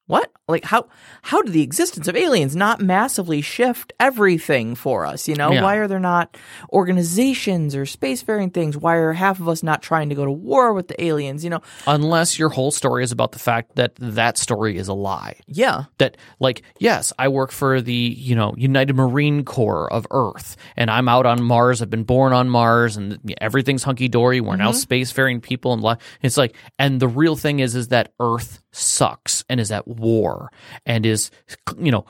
[0.06, 0.30] What?
[0.50, 0.88] Like how
[1.22, 5.28] how did the existence of aliens not massively shift everything for us?
[5.30, 5.64] You know, Yeah.
[5.64, 6.36] why are there not
[6.74, 8.78] organizations or spacefaring things?
[8.78, 11.44] Why are half of us not trying to go to war with the aliens?
[11.46, 14.94] You know, Unless your whole story is about the fact that that story is a
[14.94, 15.38] lie.
[15.48, 20.56] yeah, that like yes i work for the you know united marine corps of earth
[20.76, 24.72] and i'm out on mars i've been born on mars and everything's hunky-dory we're now
[24.72, 24.94] mm-hmm.
[24.94, 29.60] spacefaring people and it's like and the real thing is is that earth sucks and
[29.60, 30.52] is at war
[30.86, 31.32] and is
[31.78, 32.06] you know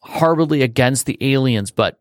[0.00, 2.00] horribly against the aliens but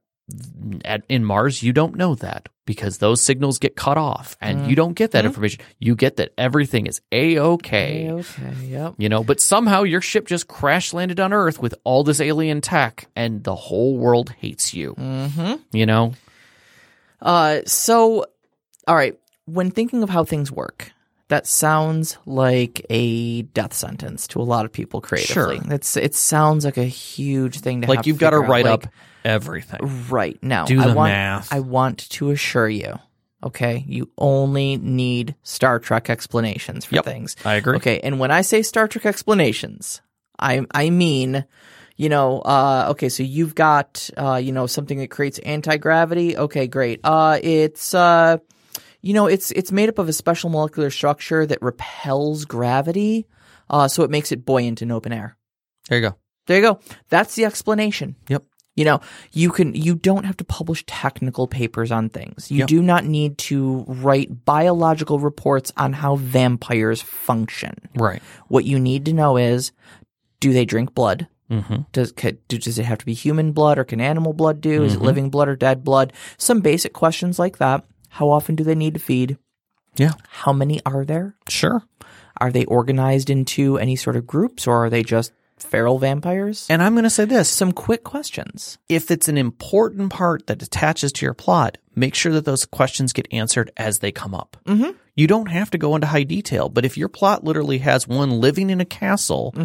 [0.83, 4.75] at, in Mars, you don't know that because those signals get cut off and you
[4.75, 5.61] don't get that information.
[5.79, 8.09] You get that everything is a okay.
[8.11, 8.95] okay, yep.
[8.97, 12.59] You know, but somehow your ship just crash landed on Earth with all this alien
[12.59, 14.95] tech, and the whole world hates you.
[14.95, 15.53] Mm-hmm.
[15.71, 16.13] You know,
[17.21, 18.25] Uh, so,
[18.87, 19.17] all right.
[19.45, 20.91] When thinking of how things work,
[21.29, 25.33] that sounds like a death sentence to a lot of people creatively.
[25.59, 25.73] Sure.
[25.73, 28.47] It's it sounds like a huge thing to have like you've got to out.
[28.47, 28.93] write Like, up
[29.25, 29.79] everything.
[30.09, 30.65] right now.
[30.65, 31.53] Do I the want, math.
[31.53, 32.99] I want to assure you.
[33.43, 37.35] Okay, you only need Star Trek explanations for Yep, things.
[37.45, 37.75] I agree.
[37.77, 40.01] Okay, and when I say Star Trek explanations,
[40.39, 41.45] I I mean,
[41.97, 46.35] you know, uh, okay, so you've got uh, you know, something that creates anti gravity.
[46.35, 46.99] Okay, great.
[47.03, 48.37] Uh, it's uh,
[49.07, 53.25] you know, it's it's made up of a special molecular structure that repels gravity,
[53.69, 55.37] uh, so it makes it buoyant in open air.
[55.89, 56.15] There you go.
[56.47, 56.79] There you go.
[57.09, 58.15] That's the explanation.
[58.29, 58.43] Yep.
[58.75, 58.99] You know,
[59.31, 62.51] you can you don't have to publish technical papers on things.
[62.51, 62.67] You Yep.
[62.67, 67.73] do not need to write biological reports on how vampires function.
[67.95, 68.21] Right.
[68.49, 69.71] What you need to know is
[70.39, 71.27] do they drink blood?
[71.49, 71.83] Mm-hmm.
[71.91, 74.83] Does ca- do, does it have to be human blood or can animal blood do?
[74.83, 75.05] Is it Mm-hmm.
[75.05, 76.13] living blood or dead blood?
[76.37, 77.83] Some basic questions like that.
[78.09, 79.37] How often do they need to feed?
[79.95, 80.13] Yeah.
[80.29, 81.35] How many are there?
[81.49, 81.83] Sure.
[82.39, 86.67] Are they organized into any sort of groups or are they just feral vampires?
[86.69, 88.77] And I'm going to say this: Some quick questions.
[88.89, 93.11] if it's an important part that attaches to your plot, make sure that those questions
[93.11, 94.55] get answered as they come up.
[94.65, 94.91] Mm-hmm.
[95.15, 98.39] You don't have to go into high detail, but if your plot literally has one
[98.39, 99.55] living in a castle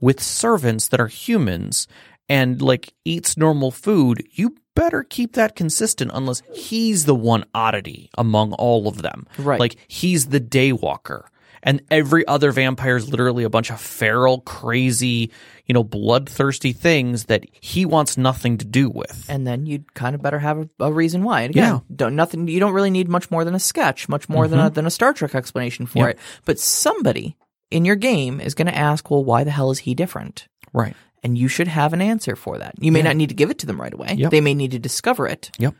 [0.00, 1.86] with servants that are humans
[2.30, 8.10] and like eats normal food, you better keep that consistent unless he's the one oddity
[8.16, 9.26] among all of them.
[9.38, 9.60] Right.
[9.60, 11.24] Like he's the daywalker.
[11.64, 15.30] And every other vampire is literally a bunch of feral, crazy,
[15.66, 19.26] you know, bloodthirsty things that he wants nothing to do with.
[19.28, 21.42] and then you'd kind of better have a, a reason why.
[21.42, 21.74] And again, Yeah.
[21.78, 21.94] Mm-hmm.
[21.94, 22.48] don't nothing.
[22.48, 24.90] You don't really need much more than a sketch, much more than a, than a
[24.90, 26.06] Star Trek explanation for Yeah.
[26.08, 26.18] it.
[26.44, 27.36] But somebody
[27.70, 30.48] in your game is going to ask, well, why the hell is he different?
[30.72, 30.96] Right.
[31.22, 32.74] And you should have an answer for that.
[32.80, 33.04] You may Yeah.
[33.04, 34.14] not need to give it to them right away.
[34.16, 34.30] Yep.
[34.30, 35.50] They may need to discover it.
[35.58, 35.74] Yep.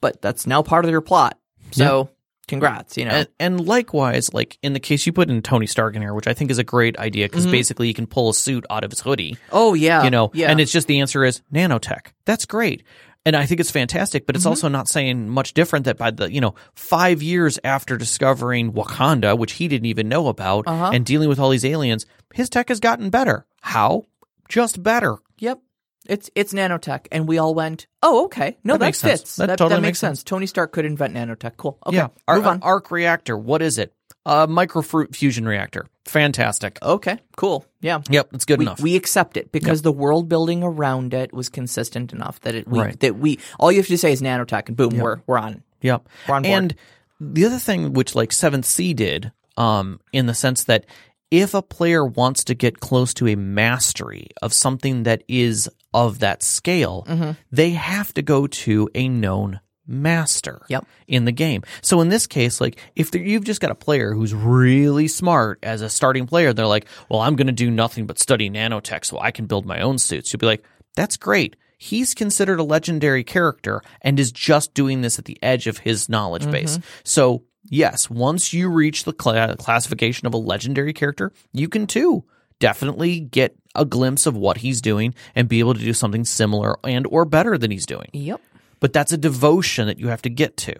[0.00, 1.38] But that's now part of your plot.
[1.72, 2.08] So,
[2.48, 2.96] congrats.
[2.96, 6.02] You know, And, and likewise, like in the case you put in Tony Stark in
[6.02, 8.64] here, which I think is a great idea because basically you can pull a suit
[8.70, 11.42] out of his hoodie, oh yeah, you know, yeah, and it's just the answer is
[11.52, 12.12] nanotech.
[12.24, 12.82] That's great.
[13.24, 16.32] And I think it's fantastic, but it's also not saying much different that by the,
[16.32, 20.90] you know, five years after discovering Wakanda, which he didn't even know about, Uh-huh.
[20.94, 23.44] and dealing with all these aliens, his tech has gotten better.
[23.62, 24.04] How?
[24.48, 25.16] Just better.
[25.38, 25.60] Yep.
[26.08, 29.20] It's it's nanotech, and we all went, "Oh, okay, no, That that, makes sense.
[29.22, 29.36] fits.
[29.36, 30.22] That That, totally that makes makes sense.
[30.22, 31.56] Tony Stark could invent nanotech.
[31.56, 31.78] Cool.
[31.84, 32.08] Okay, yeah.
[32.28, 32.62] Ar- move on.
[32.62, 33.36] arc reactor.
[33.36, 33.92] What is it?
[34.28, 35.86] a microfruit fusion reactor.
[36.04, 36.78] Fantastic.
[36.82, 37.64] Okay, cool.
[37.80, 38.00] Yeah.
[38.10, 38.80] Yep, it's good we, enough.
[38.80, 42.80] we accept it because the world building around it was consistent enough that it we,
[42.80, 42.98] Right.
[43.00, 45.62] that we all you have to say is nanotech and boom we're we're on.
[45.80, 46.08] Yep.
[46.28, 46.52] We're on board.
[46.52, 46.74] And
[47.20, 50.86] the other thing which like Seventh Sea did, um, in the sense that
[51.30, 56.18] if a player wants to get close to a mastery of something that is of
[56.20, 57.30] that scale, Mm-hmm.
[57.50, 60.84] they have to go to a known master Yep.
[61.06, 61.62] in the game.
[61.80, 65.80] So in this case, like if you've just got a player who's really smart as
[65.80, 69.18] a starting player, they're like, well, I'm going to do nothing but study nanotech so
[69.18, 70.32] I can build my own suits.
[70.32, 70.64] You'll be like,
[70.96, 71.56] that's great.
[71.78, 76.08] He's considered a legendary character and is just doing this at the edge of his
[76.08, 76.78] knowledge base.
[77.04, 82.24] So yes, once you reach the cla classification of a legendary character, you can too
[82.58, 86.76] definitely get a glimpse of what he's doing and be able to do something similar
[86.84, 88.40] and or better than he's doing Yep.
[88.80, 90.74] but that's a devotion that you have to get to.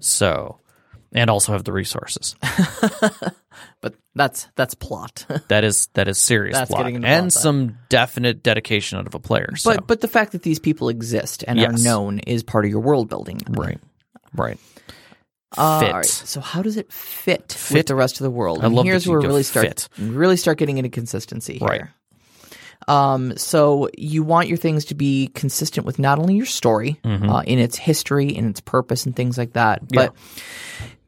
[0.00, 0.58] So,
[1.12, 2.36] and also have the resources.
[3.82, 5.26] But that's that's plot.
[5.48, 9.18] That is that is serious That's plot and plot, some definite dedication out of a
[9.18, 9.54] player.
[9.56, 9.74] So.
[9.74, 11.80] but but the fact that these people exist and Yes.
[11.80, 13.40] are known is part of your world building.
[13.48, 13.80] right,
[14.34, 14.58] right.
[15.58, 15.92] Uh, Fit.
[15.92, 16.04] right.
[16.06, 17.86] So how does it fit, with Fit.
[17.86, 18.60] the rest of the world?
[18.62, 19.88] I And love here's where we really start fit.
[19.98, 21.68] really start getting into consistency here.
[21.68, 21.82] Right.
[22.88, 27.28] Um, so you want your things to be consistent with not only your story Mm-hmm.
[27.28, 30.14] uh, in its history, in its purpose, and things like that, but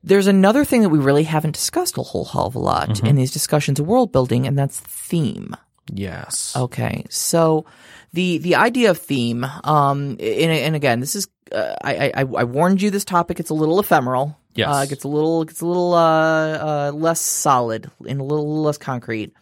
[0.05, 3.07] there's another thing that we really haven't discussed a whole hell of a lot Mm-hmm.
[3.07, 5.57] in these discussions of world building, and that's theme.
[5.93, 6.55] Yes.
[6.57, 7.65] Okay, so
[8.13, 12.45] the the idea of theme, um, and, and again, this is uh, I, I I
[12.45, 13.41] warned you this topic.
[13.41, 14.39] It's a little ephemeral.
[14.55, 14.69] Yes.
[14.69, 18.63] uh, it gets a little gets a little uh, uh, less solid and a little
[18.63, 19.33] less concrete.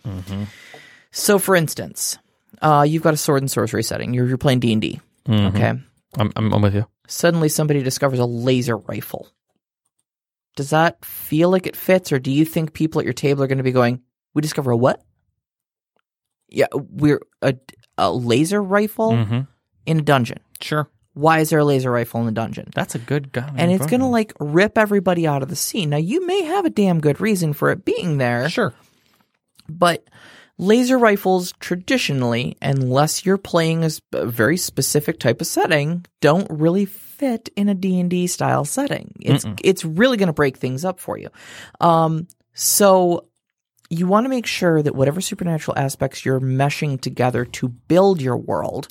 [1.11, 2.17] So, for instance,
[2.63, 4.15] uh, you've got a sword and sorcery setting.
[4.15, 5.01] You're you're playing D and D.
[5.29, 5.73] Okay.
[6.17, 6.87] I'm, I'm I'm with you.
[7.09, 9.29] Suddenly, somebody discovers a laser rifle.
[10.57, 13.47] Does that feel like it fits, or do you think people at your table are
[13.49, 14.03] going to be going,
[14.35, 15.03] "We discover a what?
[16.49, 17.55] Yeah, we're a,
[18.01, 19.47] a laser rifle Mhm.
[19.87, 20.39] in a dungeon.
[20.61, 20.89] Sure.
[21.15, 22.71] Why is there a laser rifle in the dungeon?
[22.75, 23.51] That's a good guy.
[23.57, 25.91] And it's going to like rip everybody out of the scene.
[25.91, 28.73] Now, you may have a damn good reason for it being there, sure.
[29.69, 30.05] but
[30.57, 33.91] laser rifles traditionally, unless you're playing a
[34.27, 39.13] very specific type of setting, don't really fit in a D&D style setting.
[39.21, 41.29] It's it's really going to break things up for you.
[41.81, 43.27] Um so
[43.93, 48.37] you want to make sure that whatever supernatural aspects you're meshing together to build your
[48.37, 48.87] world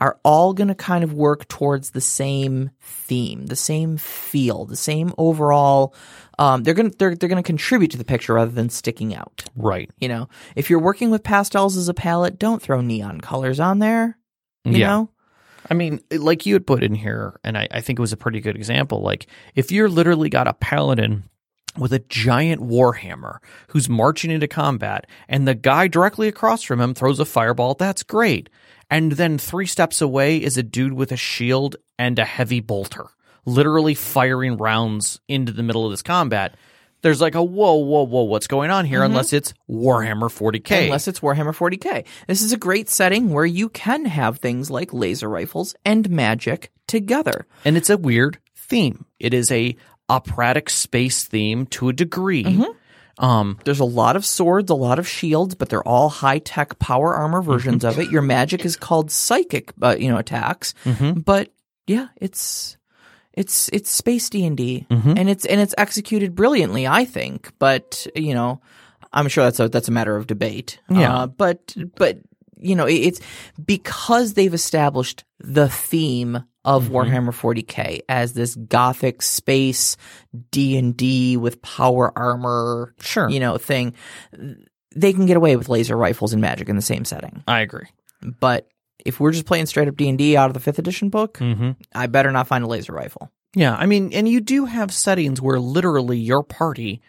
[0.00, 4.76] are all going to kind of work towards the same theme, the same feel, the
[4.76, 5.94] same overall.
[6.38, 9.14] Um, they're going to they're they're going to contribute to the picture rather than sticking
[9.14, 9.44] out.
[9.54, 9.88] Right.
[9.98, 13.78] You know, if you're working with pastels as a palette, don't throw neon colors on
[13.78, 14.18] there.
[14.64, 14.86] You Yeah.
[14.88, 15.10] know,
[15.70, 18.16] I mean, like you had put in here, and I, I think it was a
[18.16, 19.00] pretty good example.
[19.00, 21.22] Like, if you're literally got a paladin
[21.76, 26.94] with a giant warhammer who's marching into combat, and the guy directly across from him
[26.94, 28.48] throws a fireball, that's great.
[28.90, 33.06] And then three steps away is a dude with a shield and a heavy bolter,
[33.46, 36.56] literally firing rounds into the middle of this combat.
[37.02, 38.98] There's like a whoa, whoa, whoa, what's going on here?
[38.98, 39.12] Mm-hmm.
[39.12, 40.84] Unless it's Warhammer 40k.
[40.84, 42.04] unless it's Warhammer 40k.
[42.26, 46.70] This is a great setting where you can have things like laser rifles and magic
[46.86, 47.46] together.
[47.64, 49.06] and it's a weird theme.
[49.18, 49.76] It is a
[50.10, 52.44] operatic space theme to a degree.
[52.44, 53.24] Mm-hmm.
[53.24, 56.78] Um, There's a lot of swords, a lot of shields, but they're all high tech
[56.78, 58.10] power armor versions of it.
[58.10, 60.74] Your magic is called psychic, uh, you know, attacks.
[61.22, 61.52] But
[61.86, 62.78] yeah, it's
[63.34, 64.86] it's it's space D and D,
[65.18, 67.52] and it's and it's executed brilliantly, I think.
[67.58, 68.62] But you know,
[69.12, 70.80] I'm sure that's a that's a matter of debate.
[70.88, 71.14] Yeah.
[71.14, 72.18] Uh, but but
[72.60, 73.20] you know, it's
[73.64, 79.96] because they've established the theme of Warhammer 40k as this gothic space
[80.50, 83.28] D and D with power armor, Sure.
[83.30, 83.94] you know, thing.
[84.94, 87.42] They can get away with laser rifles and magic in the same setting.
[87.46, 87.86] I agree.
[88.22, 88.68] But
[89.06, 91.38] if we're just playing straight up D and D out of the fifth edition book,
[91.38, 91.70] Mm-hmm.
[91.94, 93.30] I better not find a laser rifle.
[93.56, 97.00] Yeah, I mean, and you do have settings where literally your party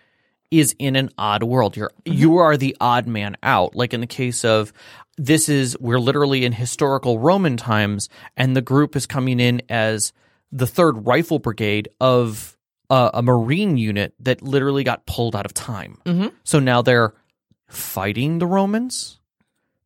[0.50, 1.76] is in an odd world.
[1.78, 3.76] You're you are the odd man out.
[3.76, 4.74] Like in the case of
[5.18, 10.14] this is we're literally in historical Roman times, and the group is coming in as
[10.52, 12.58] the third rifle brigade of
[12.90, 15.98] a, a marine unit that literally got pulled out of time.
[16.06, 16.32] Mhm.
[16.44, 17.14] So now they're
[17.68, 19.20] fighting the Romans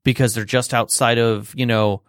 [0.04, 2.02] because they're just outside of you know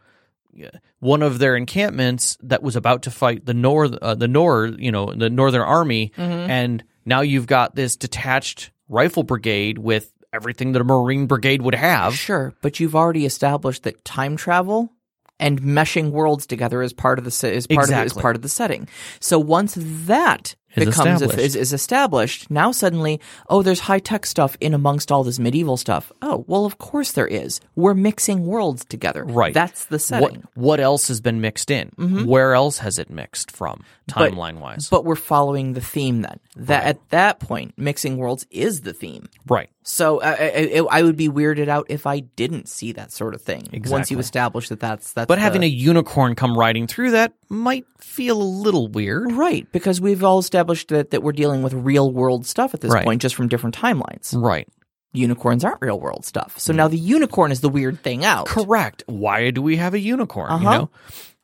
[1.00, 4.90] one of their encampments that was about to fight the north uh, the north you
[4.90, 10.82] know the northern army and now you've got this detached rifle brigade with everything that
[10.82, 14.92] a marine brigade would have Sure, but you've already established that time travel
[15.38, 18.48] and meshing worlds together is part of the is part of is part of the
[18.48, 18.88] setting.
[19.20, 21.38] So once that is becomes established.
[21.38, 22.50] is, is established.
[22.50, 26.12] Now suddenly, oh, there's high tech stuff in amongst all this medieval stuff.
[26.22, 27.60] Oh, well, of course there is.
[27.74, 29.24] We're mixing worlds together.
[29.24, 29.54] Right.
[29.54, 30.44] That's the what setting.
[30.54, 31.90] what else has been mixed in?
[31.96, 32.24] Mm-hmm.
[32.26, 34.88] Where else has it mixed from timeline wise?
[34.88, 36.38] But we're following the theme then.
[36.56, 39.28] That at that point, mixing worlds is the theme.
[39.46, 39.68] right.
[39.88, 43.12] So uh, uh, I, I, I would be weirded out if I didn't see that
[43.12, 43.68] sort of thing.
[43.72, 43.92] Exactly.
[43.92, 45.28] Once you establish that that's that's.
[45.28, 49.32] But the- having a unicorn come riding through that might feel a little weird.
[49.32, 52.92] right because we've all established that that we're dealing with real world stuff at this
[52.92, 53.04] Right.
[53.04, 54.34] point, just from different timelines.
[54.34, 54.68] Right.
[55.12, 56.58] Unicorns aren't real world stuff.
[56.58, 58.46] So now the unicorn is the weird thing out.
[58.46, 59.02] Correct.
[59.06, 60.60] Why do we have a unicorn?
[60.60, 60.78] You Uh-huh.
[60.78, 60.90] know,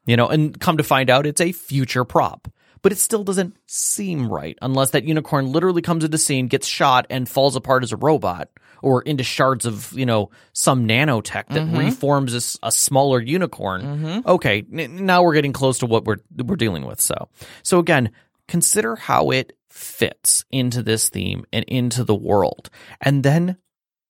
[0.05, 2.49] you know, and come to find out, it's a future prop.
[2.83, 7.07] But it still doesn't seem right unless that unicorn literally comes into scene, gets shot,
[7.11, 8.49] and falls apart as a robot,
[8.83, 11.77] or into shards of you know some nanotech that Mm-hmm.
[11.77, 14.23] reforms as a smaller unicorn.
[14.27, 17.01] Okay, n- now we're getting close to what we're we're dealing with.
[17.01, 17.29] So,
[17.63, 18.11] so again,
[18.49, 22.69] consider how it fits into this theme and into the world,
[23.01, 23.57] and then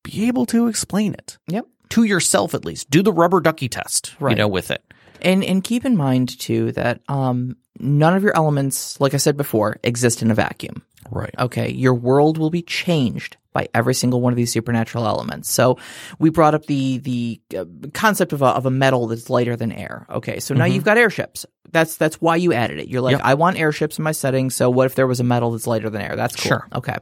[0.03, 1.67] be able to explain it Yep.
[1.91, 2.89] to yourself at least.
[2.91, 4.83] Do the rubber ducky test, you know, with it.
[5.21, 9.37] And and keep in mind too that um none of your elements, like I said
[9.37, 10.83] before, exist in a vacuum.
[11.11, 11.35] Right.
[11.39, 15.51] Okay, your world will be changed by every single one of these supernatural elements.
[15.51, 15.79] So
[16.19, 19.73] we brought up the the uh, concept of a of a metal that's lighter than
[19.73, 20.07] air.
[20.09, 21.45] Okay, so now you've got airships.
[21.71, 22.89] That's that's why you added it.
[22.89, 23.27] You're like, Mm-hmm.
[23.27, 23.31] Yep.
[23.31, 24.49] I want airships in my setting.
[24.49, 26.17] So what if there was a metal that's lighter than air?
[26.17, 26.49] That's cool.
[26.49, 26.69] Sure.
[26.75, 26.97] Okay.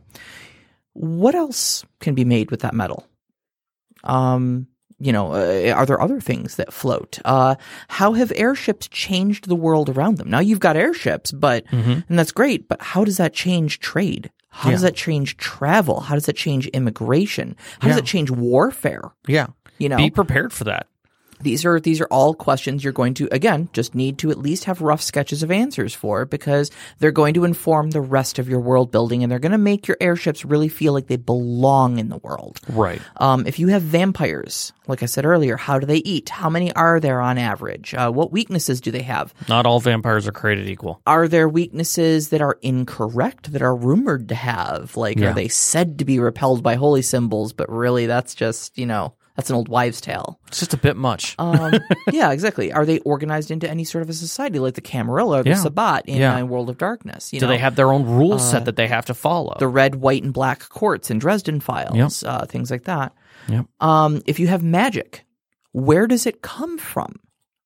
[0.94, 3.06] What else can be made with that metal?
[4.02, 4.66] Um,
[5.00, 7.18] you know, uh, are there other things that float?
[7.24, 7.54] Uh,
[7.88, 10.28] how have airships changed the world around them?
[10.28, 12.68] Now you've got airships, but and that's great.
[12.68, 14.30] But how does that change trade?
[14.50, 16.00] How does that change travel?
[16.00, 17.56] How does that change immigration?
[17.80, 18.02] How does Yeah.
[18.02, 19.02] it change warfare?
[19.26, 19.46] Yeah.
[19.78, 20.86] You know, Be prepared for that.
[21.42, 24.64] These are these are all questions you're going to again just need to at least
[24.64, 28.60] have rough sketches of answers for because they're going to inform the rest of your
[28.60, 32.08] world building and they're going to make your airships really feel like they belong in
[32.08, 32.60] the world.
[32.68, 33.00] Right.
[33.16, 36.28] Um, if you have vampires, like I said earlier, how do they eat?
[36.28, 37.94] How many are there on average?
[37.94, 39.32] Uh, what weaknesses do they have?
[39.48, 41.00] Not all vampires are created equal.
[41.06, 44.96] Are there weaknesses that are incorrect that are rumored to have?
[44.96, 45.30] Like, Yeah.
[45.30, 49.14] are they said to be repelled by holy symbols, but really that's just, you know,
[49.40, 50.38] that's an old wives' tale.
[50.48, 51.34] It's just a bit much.
[51.38, 51.72] Um,
[52.12, 52.72] yeah, exactly.
[52.72, 55.56] Are they organized into any sort of a society like the Camarilla or the Yeah.
[55.56, 56.36] Sabbat in Yeah.
[56.40, 57.32] uh, World of Darkness?
[57.32, 59.56] You Do know, they have their own rule set that they have to follow?
[59.58, 63.12] the red, white, and black courts in Dresden Files, uh, things like that?
[63.48, 63.66] Yep.
[63.80, 65.24] Um, if you have magic,
[65.72, 67.18] where does it come from?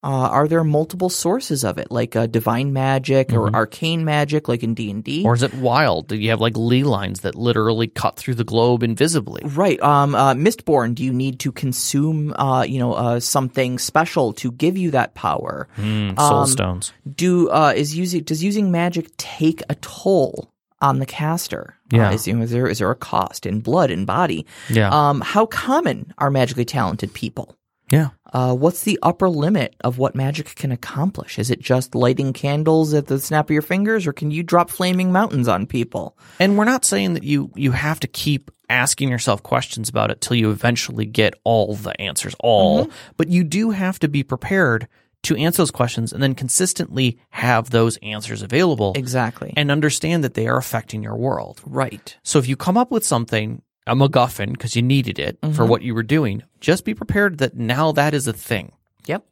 [0.05, 4.63] Uh, are there multiple sources of it, like uh, divine magic or arcane magic, like
[4.63, 5.21] in D and D?
[5.21, 5.27] Mm-hmm.
[5.27, 6.09] or is it wild?
[6.09, 9.41] Do you have like ley lines that literally cut through the globe invisibly?
[9.45, 9.81] Right.
[9.83, 14.53] Um, uh, Mistborn, do you need to consume, uh, you know, uh, something special to
[14.53, 15.69] give you that power?
[15.79, 16.93] Mm, soul Um, stones.
[17.11, 20.51] do uh, is using does using magic take a toll
[20.83, 21.77] on the caster?
[21.91, 22.13] Yeah.
[22.13, 24.45] Is, is there is there a cost in blood and body?
[24.69, 24.91] Yeah.
[24.93, 27.57] Um, how common are magically talented people?
[27.91, 28.09] yeah.
[28.35, 31.39] Uh, what's the upper limit of what magic can accomplish?
[31.39, 34.71] Is it just lighting candles at the snap of your fingers, or can you drop
[34.71, 36.19] flaming mountains on people?
[36.41, 40.21] And we're not saying that you you have to keep asking yourself questions about it
[40.21, 42.91] till you eventually get all the answers, all.
[43.17, 44.89] But you do have to be prepared
[45.25, 49.55] to answer those questions and then consistently have those answers available Exactly.
[49.57, 51.63] and understand that they are affecting your world.
[51.65, 52.15] right.
[52.25, 55.83] So if you come up with something, a MacGuffin, because you needed it for what
[55.83, 58.73] you were doing, just be prepared that now that is a thing.
[59.07, 59.25] Yep.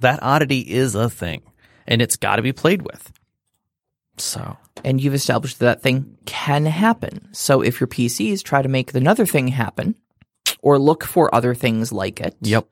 [0.00, 1.42] That oddity is a thing,
[1.86, 3.12] and it's got to be played with.
[4.16, 7.28] So And you've established that that thing can happen.
[7.32, 9.96] So if your PCs try to make another thing happen,
[10.62, 12.66] or look for other things like it, yep,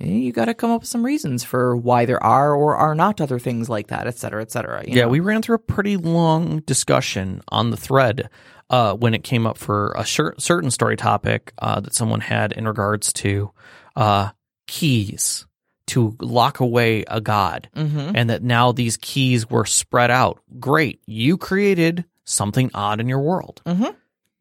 [0.00, 2.94] eh, you got to come up with some reasons for why there are or are
[2.94, 4.84] not other things like that, et cetera, et cetera.
[4.86, 5.02] yeah.
[5.02, 5.08] know?
[5.08, 8.28] We ran through a pretty long discussion on the thread
[8.74, 12.52] uh, when it came up for a cer- certain story topic uh, that someone had
[12.52, 13.50] in regards to
[13.96, 14.30] uh,
[14.66, 15.46] keys
[15.86, 17.68] to lock away a god.
[17.76, 18.12] Mhm.
[18.14, 20.40] and that now these keys were spread out.
[20.58, 21.00] Great.
[21.06, 23.60] You created something odd in your world.
[23.66, 23.94] Mhm.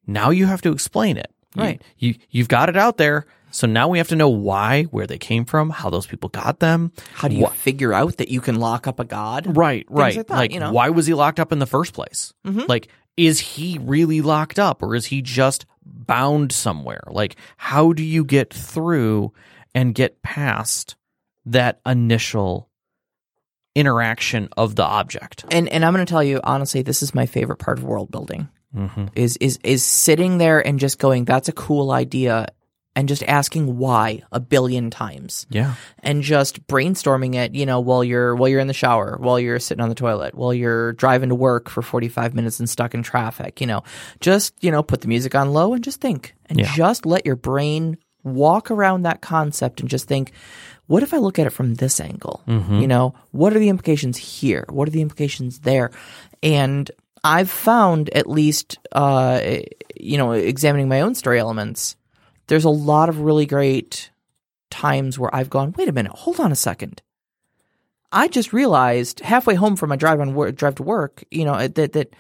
[0.08, 1.32] Now you have to explain it.
[1.56, 1.82] Right.
[1.98, 3.26] You, you've got it out there.
[3.52, 6.60] So now we have to know why, where they came from, how those people got
[6.60, 6.92] them.
[7.14, 9.56] How do you Wha- figure out that you can lock up a god?
[9.56, 10.16] Right, right.
[10.18, 10.72] like Like, you know?
[10.72, 12.34] why was he locked up in the first place?
[12.48, 12.68] Mhm.
[12.68, 17.04] Like, is he really locked up or is he just bound somewhere?
[17.08, 19.34] Like, how do you get through
[19.76, 20.96] and get past
[21.46, 22.70] that initial
[23.76, 25.46] interaction of the object?
[25.52, 28.12] And and I'm going to tell you honestly, this is my favorite part of world
[28.12, 28.50] building.
[28.76, 29.08] Mm-hmm.
[29.16, 32.48] Is is is sitting there and just going, "That's a cool idea,"
[32.96, 35.74] and just asking why a billion times Yeah.
[36.00, 39.60] and just brainstorming it, you know, while you're while you're in the shower, while you're
[39.60, 43.02] sitting on the toilet, while you're driving to work for 45 minutes and stuck in
[43.02, 43.84] traffic, you know.
[44.20, 46.72] Just, you know, put the music on low and just think and Yeah.
[46.76, 50.32] just let your brain walk around that concept and just think
[50.88, 52.42] what if I look at it from this angle?
[52.46, 54.66] You know, what are the implications here?
[54.70, 55.92] What are the implications there?
[56.44, 56.92] And
[57.24, 59.40] I've found at least uh
[60.00, 61.96] you know, examining my own story elements,
[62.48, 64.12] there's a lot of really great
[64.70, 67.02] times where I've gone, wait a minute, hold on a second.
[68.12, 71.68] I just realized halfway home from my drive on work, drive to work, you know,
[71.68, 72.16] that that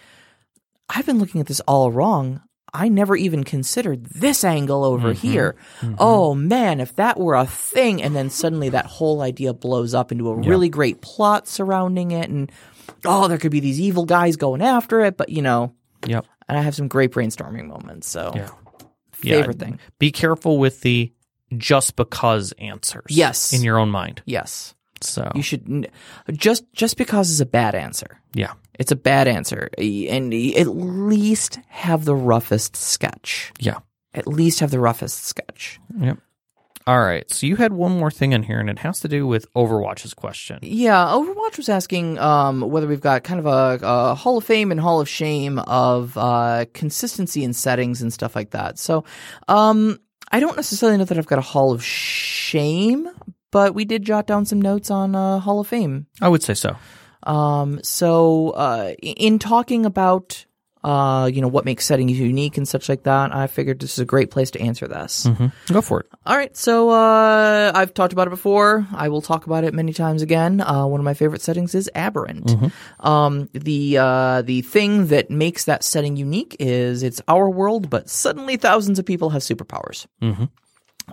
[0.89, 2.41] I've been looking at this all wrong.
[2.76, 5.28] I never even considered this angle over mm-hmm.
[5.28, 5.55] here.
[5.82, 5.95] Mm-hmm.
[5.99, 10.11] Oh man, if that were a thing, and then suddenly that whole idea blows up
[10.11, 12.51] into a really great plot surrounding it, and
[13.05, 15.76] oh, there could be these evil guys going after it, but you know,
[16.07, 16.26] Yep.
[16.49, 18.07] and I have some great brainstorming moments.
[18.09, 18.49] So Yeah.
[19.24, 19.65] Favorite Yeah.
[19.67, 21.11] thing, Be careful with the
[21.57, 23.05] just because answers.
[23.09, 23.53] Yes.
[23.53, 24.21] In your own mind.
[24.26, 25.89] yes, So you should
[26.32, 28.19] just just because is a bad answer.
[28.34, 28.53] yeah.
[28.80, 33.51] It's a bad answer, and at least have the roughest sketch.
[33.59, 33.80] Yeah.
[34.15, 35.80] At least have the roughest sketch.
[35.99, 36.17] Yep.
[36.86, 37.29] All right.
[37.31, 40.13] So you had one more thing in here, and it has to do with Overwatch's
[40.13, 40.59] question.
[40.61, 44.71] Yeah, Overwatch was asking um, whether we've got kind of a, a Hall of Fame
[44.71, 48.79] and Hall of Shame of uh, consistency in settings and stuff like that.
[48.79, 49.05] So
[49.47, 49.99] um,
[50.31, 53.07] I don't necessarily know that I've got a Hall of Shame,
[53.51, 56.07] but we did jot down some notes on uh, Hall of Fame.
[56.21, 56.75] I would say so.
[57.23, 60.45] Um, so uh, in talking about
[60.84, 63.99] uh, you know what makes settings unique and such like that, I figured this is
[63.99, 65.27] a great place to answer this.
[65.67, 66.07] Go for it.
[66.25, 68.86] All right, so uh, I've talked about it before.
[68.93, 70.61] I will talk about it many times again.
[70.61, 72.71] Uh, one of my favorite settings is Aberrant.
[72.99, 78.09] Um, the uh, the thing that makes that setting unique is it's our world, but
[78.09, 80.05] suddenly thousands of people have superpowers.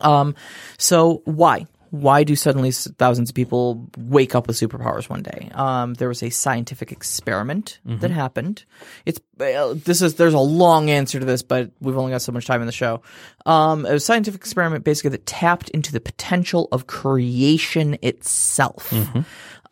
[0.01, 0.35] Um,
[0.79, 1.67] so why?
[1.91, 5.51] Why do suddenly thousands of people wake up with superpowers one day?
[5.55, 8.65] Um, there was a scientific experiment that happened.
[9.07, 12.31] It's uh, this is there's a long answer to this, but we've only got so
[12.33, 13.03] much time in the show.
[13.47, 18.93] Um, a scientific experiment basically that tapped into the potential of creation itself.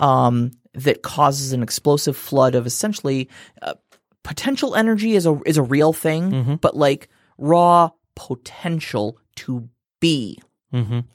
[0.00, 3.28] Um, that causes an explosive flood of essentially
[3.62, 3.74] uh,
[4.22, 7.08] potential energy is a is a real thing, but like
[7.38, 9.68] raw potential to
[10.00, 10.38] be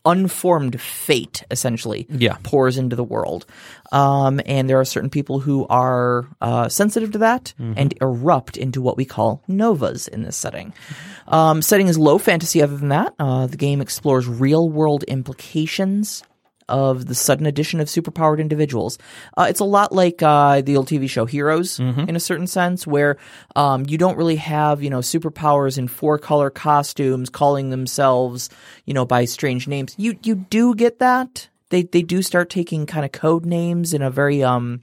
[0.06, 2.38] unformed fate essentially Yeah.
[2.44, 3.46] pours into the world.
[3.92, 8.82] Um, and there are certain people who are uh, sensitive to that and erupt into
[8.82, 10.74] what we call novas in this setting.
[11.28, 13.14] Um, setting is low fantasy other than that.
[13.20, 16.24] Uh, the game explores real world implications
[16.70, 18.98] of the sudden addition of superpowered individuals.
[19.38, 22.86] Uh, it's a lot like uh, the old TV show Heroes in a certain sense,
[22.88, 23.18] where
[23.56, 28.50] um, you don't really have you know superpowers in four color costumes calling themselves
[28.86, 29.96] you know by strange names.
[29.98, 31.50] You you do get that.
[31.70, 34.82] They they do start taking kind of code names in a very um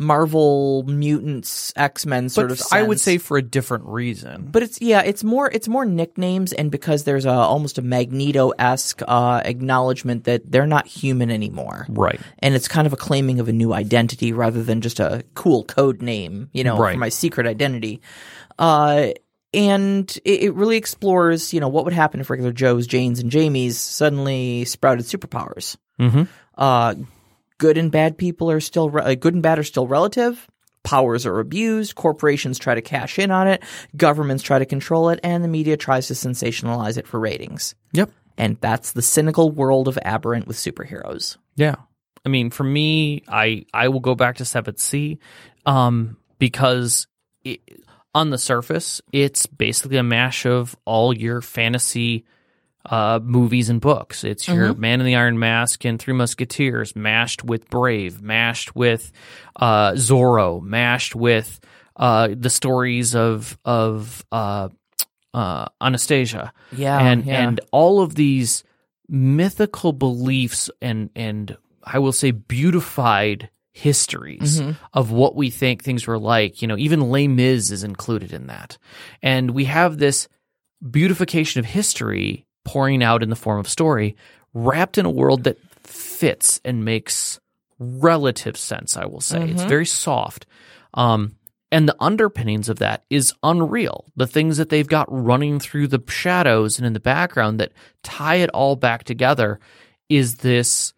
[0.00, 2.66] Marvel mutants X Men sort But of.
[2.72, 4.48] I would say for a different reason.
[4.50, 8.50] But it's yeah, it's more it's more nicknames, and because there's a almost a Magneto
[8.58, 12.18] esque uh, acknowledgement that they're not human anymore, Right.
[12.38, 15.64] And it's kind of a claiming of a new identity rather than just a cool
[15.64, 16.94] code name, you know, Right.
[16.94, 18.00] for my secret identity.
[18.58, 19.08] Uh,
[19.52, 23.30] and it, it really explores, you know, what would happen if regular Joes, Janes, and
[23.30, 25.76] Jamies suddenly sprouted superpowers.
[26.00, 26.26] Mhm.
[26.56, 26.94] Uh,
[27.60, 30.48] good and bad people are still re- uh, good and bad are still relative.
[30.82, 31.94] Powers are abused.
[31.94, 33.62] Corporations try to cash in on it.
[33.94, 37.74] Governments try to control it, and the media tries to sensationalize it for ratings.
[37.92, 38.10] Yep.
[38.38, 41.36] And that's the cynical world of Aberrant with superheroes.
[41.54, 41.74] Yeah.
[42.24, 45.18] I mean, for me, I I will go back to Seventh Sea,
[45.66, 47.06] um, because
[47.44, 47.60] it,
[48.14, 52.24] on the surface, it's basically a mash of all your fantasy
[52.86, 54.24] uh, movies and books.
[54.24, 59.12] It's your Man in the Iron Mask and Three Musketeers mashed with Brave, mashed with
[59.56, 61.60] uh, Zorro, mashed with
[61.96, 64.68] uh, the stories of of uh,
[65.34, 67.46] uh, Anastasia Yeah, and yeah.
[67.46, 68.64] and all of these
[69.08, 74.72] mythical beliefs and and I will say beautified histories Mm-hmm.
[74.94, 76.60] of what we think things were like.
[76.62, 78.78] You know, even Les Mis is included in that,
[79.22, 80.28] and we have this
[80.82, 84.16] beautification of history pouring out in the form of story,
[84.54, 87.40] wrapped in a world that fits and makes
[87.78, 88.96] relative sense.
[88.96, 90.46] I will say it's very soft.
[90.94, 91.36] Um,
[91.72, 94.06] and the underpinnings of that is unreal.
[94.16, 98.36] The things that they've got running through the shadows and in the background that tie
[98.36, 99.60] it all back together
[100.08, 100.92] is this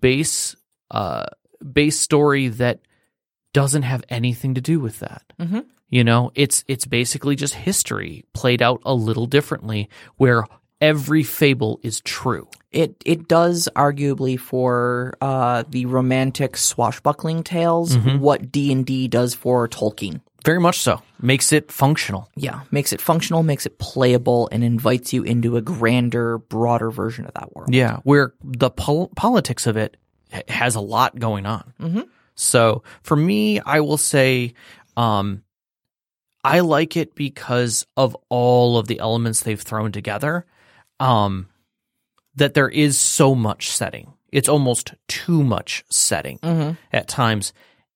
[0.00, 0.56] base
[0.90, 1.26] uh,
[1.72, 2.80] base story that
[3.52, 5.22] doesn't have anything to do with that.
[5.88, 10.44] You know, it's it's basically just history played out a little differently, where
[10.80, 12.48] every fable is true.
[12.70, 19.34] It it does arguably for uh, the romantic swashbuckling tales what D and D does
[19.34, 20.20] for Tolkien.
[20.44, 21.02] Very much so.
[21.20, 22.30] Makes it functional.
[22.36, 27.26] Yeah, makes it functional, makes it playable, and invites you into a grander, broader version
[27.26, 27.74] of that world.
[27.74, 29.96] Yeah, where the pol- politics of it
[30.48, 31.72] has a lot going on.
[31.80, 32.02] Mm-hmm.
[32.34, 34.54] So for me, I will say,
[34.96, 35.42] um,
[36.44, 40.46] I like it because of all of the elements they've thrown together.
[41.00, 41.48] Um,
[42.34, 44.12] that there is so much setting.
[44.30, 47.52] It's almost too much setting at times.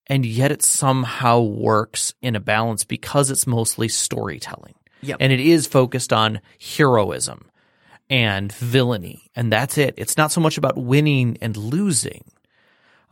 [0.08, 4.74] And yet it somehow works in a balance because it's mostly storytelling.
[5.02, 5.18] Yep.
[5.20, 6.40] And it is focused on
[6.76, 7.50] heroism
[8.10, 9.30] and villainy.
[9.36, 9.94] And that's it.
[9.96, 12.24] It's not so much about winning and losing.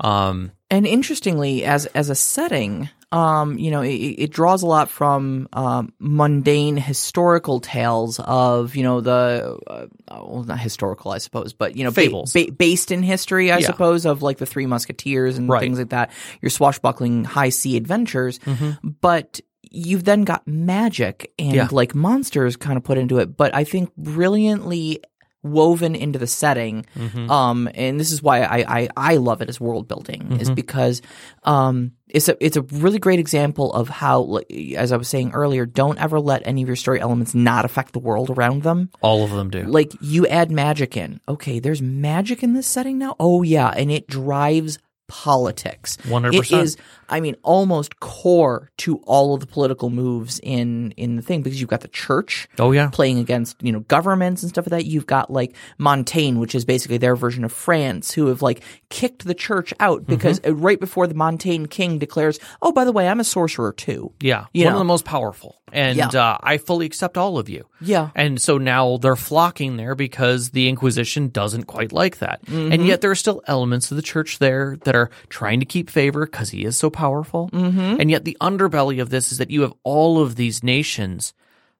[0.00, 4.88] Um, And interestingly, as as a setting, um, you know, it, it draws a lot
[4.88, 11.52] from um, mundane historical tales of you know the uh, well, not historical, I suppose,
[11.52, 12.32] but you know, ba- Fables.
[12.32, 13.66] ba- based in history, I Yeah.
[13.66, 15.60] suppose, of like the Three Musketeers and Right.
[15.60, 16.10] things like that.
[16.40, 18.88] Your swashbuckling high sea adventures, Mm-hmm.
[19.00, 19.40] but.
[19.72, 21.68] You've then got magic and Yeah.
[21.70, 25.00] like monsters kind of put into it, but I think brilliantly
[25.42, 26.84] woven into the setting.
[26.96, 27.30] Mm-hmm.
[27.30, 30.40] Um, and this is why I, I, I love it as world building Mm-hmm.
[30.40, 31.00] is because,
[31.44, 34.40] um, it's a, it's a really great example of how,
[34.76, 37.92] as I was saying earlier, don't ever let any of your story elements not affect
[37.92, 38.90] the world around them.
[39.00, 39.62] all of them do.
[39.62, 41.20] Like you add magic in.
[41.28, 43.14] Okay, there's magic in this setting now.
[43.20, 44.78] Oh yeah, and it drives
[45.10, 45.98] politics.
[46.04, 46.34] 100%.
[46.34, 46.76] It is,
[47.08, 51.60] I mean, almost core to all of the political moves in in the thing because
[51.60, 52.88] you've got the church Oh, yeah.
[52.90, 54.86] playing against you know governments and stuff like that.
[54.86, 59.24] You've got like Montaigne, which is basically their version of France, who have like kicked
[59.24, 60.12] the church out Mm-hmm.
[60.14, 63.72] because uh right before the Montaigne king declares, "Oh, by the way, I'm a sorcerer
[63.72, 64.46] too." Yeah.
[64.54, 64.76] You One know.
[64.78, 65.59] of the most powerful.
[65.72, 66.08] And Yeah.
[66.08, 67.66] uh, I fully accept all of you.
[67.80, 68.10] Yeah.
[68.14, 72.44] And so now they're flocking there because the Inquisition doesn't quite like that.
[72.46, 72.72] Mm-hmm.
[72.72, 75.90] And yet there are still elements of the church there that are trying to keep
[75.90, 77.48] favor because he is so powerful.
[77.52, 78.00] Mm-hmm.
[78.00, 81.32] And yet the underbelly of this is that you have all of these nations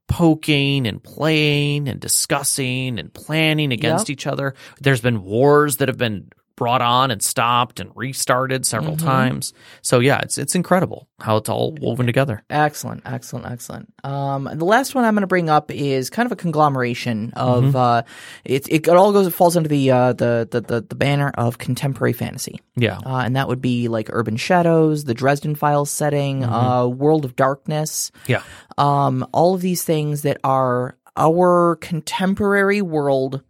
[0.09, 4.13] poking and playing and discussing and planning against Yep.
[4.13, 4.55] each other.
[4.81, 6.31] There's been wars that have been
[6.61, 9.07] brought on and stopped and restarted several Mm-hmm.
[9.07, 9.55] times.
[9.81, 12.43] So yeah, it's it's incredible how it's all woven together.
[12.51, 13.91] Excellent, excellent, excellent.
[14.05, 17.65] Um, the last one I'm going to bring up is kind of a conglomeration of
[17.65, 17.77] Mm-hmm.
[17.77, 18.03] uh,
[18.45, 18.69] it.
[18.71, 22.13] It all goes it falls under the uh, the, the the the banner of contemporary
[22.13, 22.61] fantasy.
[22.77, 22.99] Yeah.
[23.07, 26.53] Uh, and that would be like Urban Shadows, the Dresden Files setting, Mm-hmm.
[26.53, 28.43] uh, World of Darkness, Yeah.
[28.77, 33.43] um, all of these things that are our contemporary world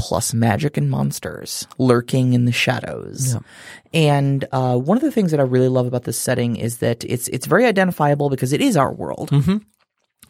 [0.00, 3.36] plus magic and monsters lurking in the shadows.
[3.92, 7.04] And uh, one of the things that I really love about this setting is that
[7.04, 9.30] it's it's very identifiable because it is our world.
[9.30, 9.58] Mm-hmm.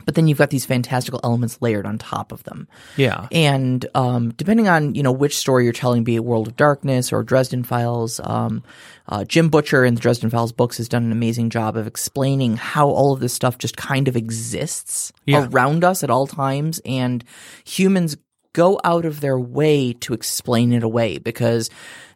[0.06, 2.66] But then you've got these fantastical elements layered on top of them.
[2.96, 3.28] Yeah.
[3.30, 7.12] And um, depending on you know which story you're telling, be it World of Darkness
[7.12, 8.62] or Dresden Files, um,
[9.08, 12.56] uh, Jim Butcher in the Dresden Files books has done an amazing job of explaining
[12.56, 15.46] how all of this stuff just kind of exists Yeah.
[15.50, 17.22] around us at all times, and
[17.64, 18.16] humans
[18.52, 21.70] go out of their way to explain it away because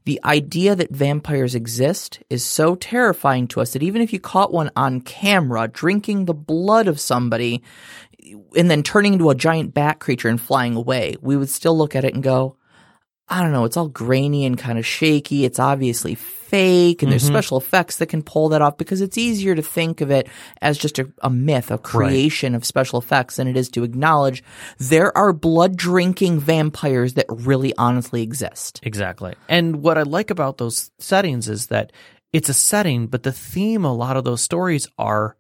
[0.05, 4.53] the idea that vampires exist is so terrifying to us that even if you caught
[4.53, 7.63] one on camera drinking the blood of somebody
[8.57, 11.97] and then turning into a giant bat creature and flying away, we would still look
[11.97, 12.57] at it and go,
[13.29, 15.45] I don't know, it's all grainy and kind of shaky.
[15.45, 17.35] It's obviously fake, and there's mm-hmm.
[17.35, 20.29] special effects that can pull that off because it's easier to think of it
[20.61, 24.45] as just a, a myth, a creation of special effects than it is to acknowledge
[24.79, 28.79] there are blood drinking vampires that really honestly exist.
[28.83, 29.35] Exactly.
[29.49, 31.93] And what I like about those settings is that
[32.33, 35.37] it's a setting, but the theme, a lot of those stories are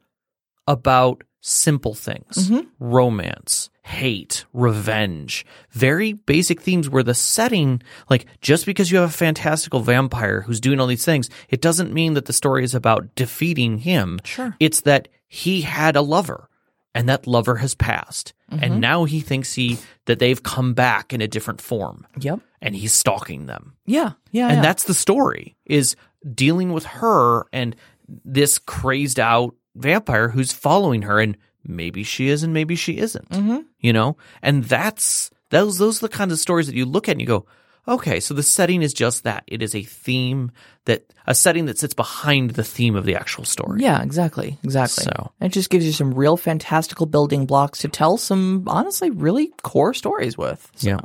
[0.66, 2.66] about simple things mm-hmm.
[2.80, 9.12] romance, hate, revenge, very basic themes where the setting, like just because you have a
[9.12, 13.14] fantastical vampire who's doing all these things, it doesn't mean that the story is about
[13.14, 14.20] defeating him.
[14.24, 14.57] Sure.
[14.59, 16.49] It's that he had a lover
[16.95, 18.32] and that lover has passed.
[18.49, 18.80] And mm-hmm.
[18.80, 22.40] now he thinks he that they've come back in a different form Yep.
[22.62, 23.74] and he's stalking them.
[23.84, 24.12] Yeah.
[24.30, 24.49] Yeah.
[24.49, 24.62] And yeah.
[24.62, 25.95] that's the story is
[26.34, 27.76] dealing with her and
[28.24, 33.29] this crazed out vampire who's following her and maybe she is and maybe she isn't.
[33.31, 33.59] Mm-hmm.
[33.81, 34.16] You know?
[34.43, 37.27] And that's those those are the kinds of stories that you look at and you
[37.27, 37.47] go,
[37.87, 39.45] okay, so the setting is just that.
[39.47, 40.51] It is a theme
[40.87, 43.83] that a setting that sits behind the theme of the actual story.
[43.83, 44.59] Yeah, exactly.
[44.62, 45.05] Exactly.
[45.05, 49.53] So- it just gives you some real fantastical building blocks to tell some honestly really
[49.62, 50.70] core stories with.
[50.77, 51.01] So Yeah.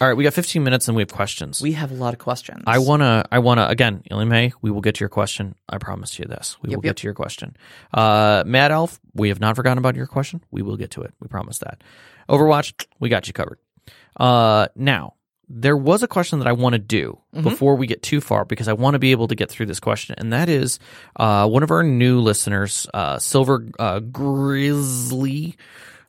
[0.00, 1.60] All right, we got 15 minutes and we have questions.
[1.60, 2.62] we have a lot of questions.
[2.66, 4.52] I wanna, I wanna again, May.
[4.62, 5.54] We will get to your question.
[5.68, 6.56] I promise you this.
[6.62, 6.90] We Yep, will yep.
[6.90, 7.54] get to your question.
[7.92, 10.42] Uh, Mad Elf, we have not forgotten about your question.
[10.50, 11.12] We will get to it.
[11.20, 11.82] We promise that.
[12.30, 13.58] Overwatch, we got you covered.
[14.18, 15.14] Uh, now
[15.50, 18.68] there was a question that I want to do before we get too far because
[18.68, 20.78] I want to be able to get through this question, and that is
[21.16, 25.56] uh, one of our new listeners, uh, Silver uh, Grizzly,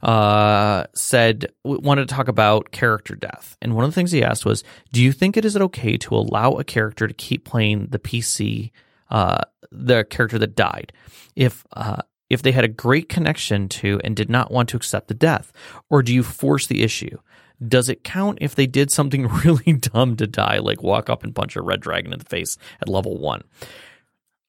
[0.02, 4.46] uh, said wanted to talk about character death, and one of the things he asked
[4.46, 8.00] was, "Do you think it is okay to allow a character to keep playing the
[8.00, 8.72] PC,
[9.10, 9.42] uh,
[9.72, 10.94] the character that died,
[11.36, 15.08] if uh, if they had a great connection to and did not want to accept
[15.08, 15.52] the death,
[15.90, 17.18] or do you force the issue?"
[17.66, 21.36] Does it count if they did something really dumb to die, like walk up and
[21.36, 23.44] punch a red dragon in the face at level one?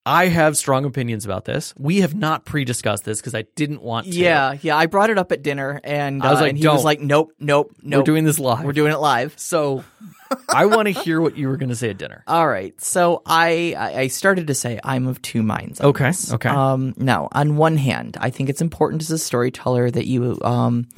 [0.04, 1.72] I have strong opinions about this.
[1.78, 4.12] We have not pre-discussed this because I didn't want to.
[4.12, 4.76] Yeah, yeah.
[4.76, 6.84] I brought it up at dinner, and I was uh, like, and he was "Don't."
[6.84, 8.00] like, "Nope, nope, nope.
[8.00, 8.64] we're doing this live.
[8.64, 9.84] We're doing it live." so.
[10.48, 12.24] I want to hear what you were going to say at dinner.
[12.26, 12.72] All right.
[12.80, 15.78] So I I I started to say I'm of two minds.
[15.78, 16.32] on Okay, this.
[16.32, 16.48] okay.
[16.48, 16.94] Um.
[16.96, 20.88] Now, on one hand, I think it's important as a storyteller that you um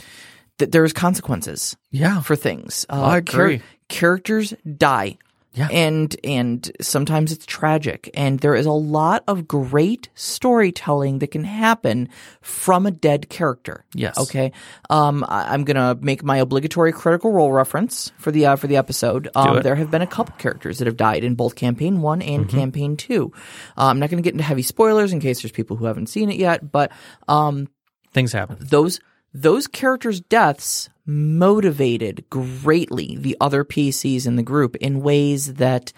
[0.59, 2.87] that there's consequences Yeah, for things.
[2.89, 3.61] Uh, I agree.
[3.89, 5.19] characters die.
[5.55, 5.69] Yeah.
[5.71, 11.45] And and sometimes it's tragic and there is a lot of great storytelling that can
[11.45, 12.09] happen
[12.41, 13.85] from a dead character.
[13.95, 14.19] Yes.
[14.19, 14.53] Okay.
[14.91, 18.67] Um I, I'm going to make my obligatory critical role reference for the uh, for
[18.67, 19.29] the episode.
[19.35, 22.45] Um there have been a couple characters that have died in both campaign 1 and
[22.47, 22.59] Mm-hmm.
[22.59, 23.33] campaign 2.
[23.79, 26.09] Uh, I'm not going to get into heavy spoilers in case there's people who haven't
[26.09, 26.91] seen it yet, but
[27.29, 27.69] um
[28.13, 28.57] things happen.
[28.61, 29.01] those
[29.35, 35.93] those characters' deaths motivated greatly the other PCs in the group in ways that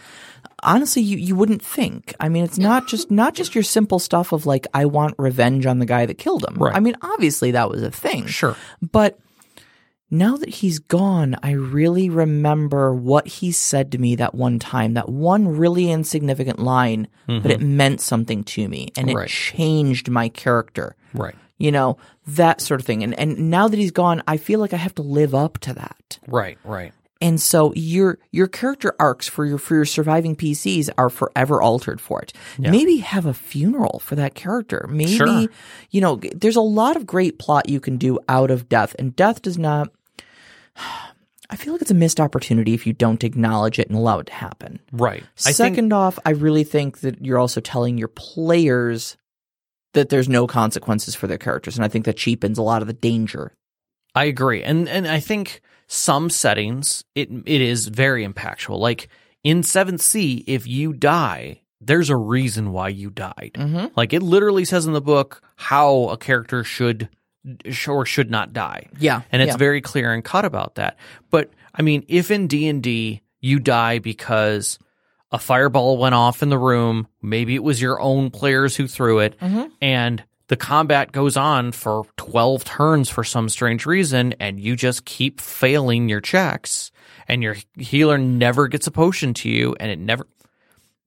[0.63, 2.15] honestly you, you wouldn't think.
[2.19, 5.67] I mean, it's not just not just your simple stuff of like I want revenge
[5.67, 6.57] on the guy that killed him.
[6.57, 6.75] Right.
[6.75, 8.27] I mean, obviously that was a thing.
[8.27, 8.57] Sure.
[8.83, 9.19] But
[10.11, 14.95] now that he's gone, I really remember what he said to me that one time,
[14.95, 19.17] that one really insignificant line, but it meant something to me and it Mm-hmm.
[19.19, 19.29] Right.
[19.29, 21.35] changed my character Right.
[21.59, 21.97] You know
[22.27, 24.95] that sort of thing and and now that he's gone i feel like i have
[24.95, 26.59] to live up to that Right.
[26.65, 26.93] Right.
[27.21, 32.01] and so your your character arcs for your for your surviving pcs are forever altered
[32.01, 35.47] for it maybe have a funeral for that character maybe Sure.
[35.91, 39.17] you know there's a lot of great plot you can do out of death and
[39.17, 39.89] death does not
[41.49, 44.27] I feel like it's a missed opportunity if you don't acknowledge it and allow it
[44.27, 44.81] to happen.
[44.91, 45.23] Right.
[45.23, 49.17] I think Second off, I really think that you're also telling your players
[49.97, 52.87] that there's no consequences for their characters, and I think that cheapens a lot of
[52.87, 53.53] the danger.
[54.15, 58.79] I agree, and and I think some settings it it is very impactful.
[58.79, 59.09] Like
[59.43, 63.53] in Seventh Sea, if you die, there's a reason why you died.
[63.55, 63.87] Mm-hmm.
[63.97, 67.09] Like it literally says in the book how a character should
[67.89, 68.89] or should not die.
[68.99, 69.57] Yeah, and it's yeah.
[69.57, 70.97] very clear and cut about that.
[71.31, 74.79] But I mean, if in D and D you die because
[75.37, 79.19] a fireball went off in the room, maybe it was your own players who threw
[79.21, 79.65] it, Mm-hmm.
[79.83, 85.05] and the combat goes on for twelve turns for some strange reason, and you just
[85.05, 86.91] keep failing your checks,
[87.29, 90.27] and your healer never gets a potion to you, and it never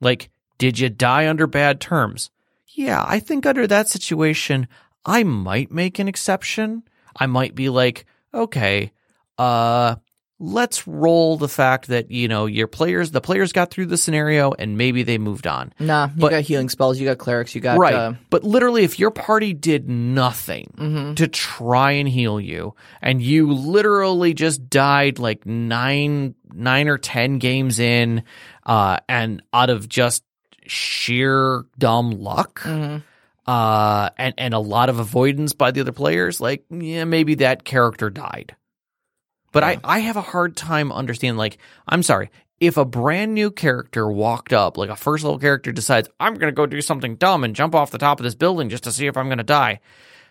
[0.02, 0.30] like.
[0.58, 2.32] Did you die under bad terms?
[2.68, 4.68] Yeah, I think under that situation,
[5.06, 6.84] I might make an exception.
[7.16, 8.92] I might be like, okay,
[9.38, 9.96] uh,
[10.40, 14.54] let's roll the fact that, you know, your players, the players got through the scenario
[14.54, 15.74] and maybe they moved on.
[15.80, 17.94] Nah, you But- got healing spells, you got clerics, you got right.
[17.94, 21.14] Uh, but literally, if your party did nothing Mm-hmm.
[21.16, 27.38] to try and heal you and you literally just died like nine, nine or 10
[27.40, 28.24] games in,
[28.66, 30.24] uh, and out of just
[30.66, 32.98] sheer dumb luck, Mm-hmm.
[33.52, 37.64] uh, and and a lot of avoidance by the other players, like yeah, maybe that
[37.64, 38.56] character died.
[39.52, 41.38] But I I have a hard time understanding.
[41.38, 42.30] Like, I'm sorry,
[42.60, 46.52] if a brand new character walked up, like a first level character decides I'm going
[46.52, 48.92] to go do something dumb and jump off the top of this building just to
[48.92, 49.80] see if I'm going to die.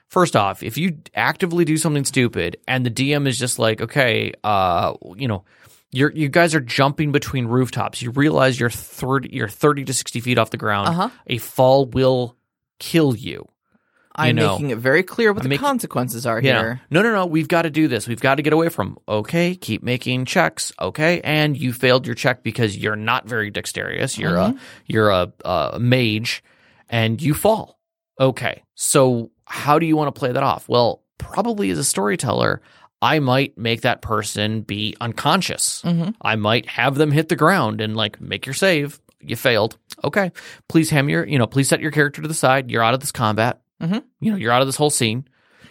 [0.09, 4.33] First off, if you actively do something stupid and the DM is just like, okay,
[4.43, 5.45] uh, you know,
[5.91, 8.03] you're you guys are jumping between rooftops.
[8.03, 10.89] You realize you're thirty you're thirty to sixty feet off the ground.
[10.89, 11.09] Uh-huh.
[11.27, 12.37] A fall will
[12.79, 13.49] kill you.
[14.19, 14.53] I'm know.
[14.53, 16.61] making it very clear what the making- consequences are Yeah.
[16.61, 16.81] here.
[16.91, 17.27] No, no, no.
[17.27, 18.09] We've got to do this.
[18.09, 18.99] We've got to get away from.
[19.09, 20.73] Okay, keep making checks.
[20.81, 24.19] Okay, and you failed your check because you're not very dexterous.
[24.19, 24.59] You're a mm-hmm.
[24.87, 26.43] you're a, a mage,
[26.89, 27.79] and you fall.
[28.21, 30.69] Okay, so how do you want to play that off?
[30.69, 32.61] Well, probably as a storyteller,
[33.01, 35.83] I might make that person be unconscious.
[35.83, 36.11] Mm-hmm.
[36.21, 39.01] I might have them hit the ground and like make your save.
[39.21, 39.77] You failed.
[40.05, 40.33] Okay,
[40.69, 42.71] please ham your you know please set your character to the side.
[42.71, 43.61] You're out of this combat.
[43.83, 43.99] Mm-hmm.
[44.21, 45.29] You know you're out of this whole scene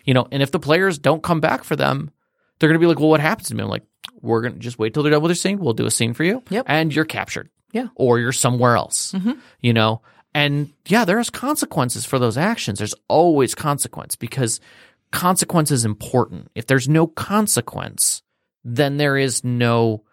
[0.08, 2.10] you know, and if the players don't come back for them,
[2.58, 3.62] they're going to be like, well, what happens to me?
[3.62, 3.84] I'm like,
[4.22, 5.60] we're going to just wait till they're done with their scene.
[5.60, 6.42] We'll do a scene for you.
[6.50, 6.66] Yep.
[6.68, 7.50] And you're captured.
[7.74, 7.88] Yeah.
[7.94, 9.34] Or you're somewhere else, mm-hmm.
[9.60, 10.02] you know?
[10.34, 12.80] And yeah, there's consequences for those actions.
[12.80, 14.62] There's always consequence because
[15.12, 16.50] consequence is important.
[16.56, 18.24] If there's no consequence,
[18.64, 20.04] then there is no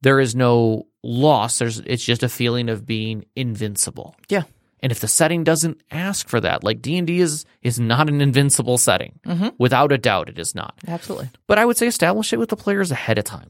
[0.00, 1.58] there is no loss.
[1.58, 4.16] There's it's just a feeling of being invincible.
[4.28, 4.44] Yeah.
[4.82, 8.08] And if the setting doesn't ask for that, like D and D is is not
[8.08, 9.54] an invincible setting, Mhm.
[9.58, 10.74] without a doubt, it is not.
[10.88, 11.30] Absolutely.
[11.46, 13.48] But I would say establish it with the players ahead of time.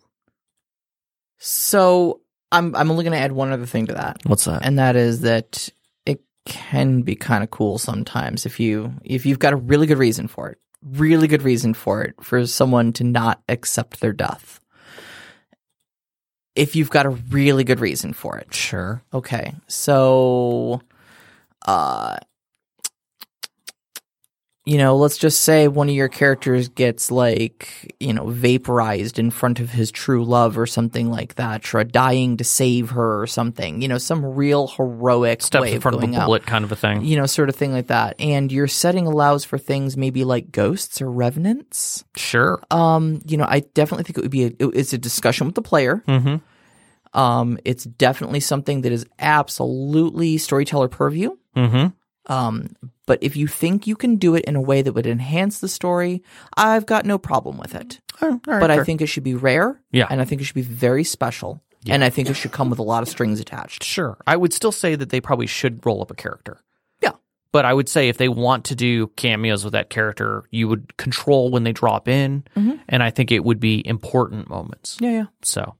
[1.38, 2.20] So
[2.50, 4.64] I'm I'm only going to add one other thing to that, What's that?
[4.64, 5.68] and that is that
[6.06, 9.98] it can be kind of cool sometimes if you if you've got a really good
[9.98, 14.60] reason for it, really good reason for it for someone to not accept their death.
[16.54, 19.02] If you've got a really good reason for it, Sure.
[19.14, 19.54] Okay.
[19.68, 20.82] So
[21.66, 22.16] uh
[24.64, 29.32] you know, let's just say one of your characters gets like, you know, vaporized in
[29.32, 33.26] front of his true love or something like that, or dying to save her or
[33.26, 33.82] something.
[33.82, 36.26] You know, some real heroic Steps way in front of a out.
[36.26, 37.04] bullet, kind of a thing.
[37.04, 38.14] You know, sort of thing like that.
[38.20, 42.04] And your setting allows for things maybe like ghosts or revenants.
[42.14, 42.62] Sure.
[42.70, 45.62] Um, you know, I definitely think it would be a, it's a discussion with the
[45.62, 46.04] player.
[46.06, 46.36] Mm-hmm.
[47.14, 51.36] Um, it's definitely something that is absolutely storyteller purview.
[51.56, 52.32] Mm-hmm.
[52.32, 52.68] Um,
[53.06, 55.68] but if you think you can do it in a way that would enhance the
[55.68, 56.22] story,
[56.56, 58.00] I've got no problem with it.
[58.20, 59.80] but I think it should be rare.
[59.90, 60.06] Yeah.
[60.08, 61.60] And I think it should be very special.
[61.88, 63.82] And I think it should come with a lot of strings attached.
[63.82, 64.16] Sure.
[64.26, 66.62] I would still say that they probably should roll up a character.
[67.00, 67.10] Yeah.
[67.50, 70.96] But I would say if they want to do cameos with that character, you would
[70.96, 72.44] control when they drop in.
[72.88, 74.96] And I think it would be important moments.
[75.00, 75.24] Yeah, yeah.
[75.42, 75.74] So,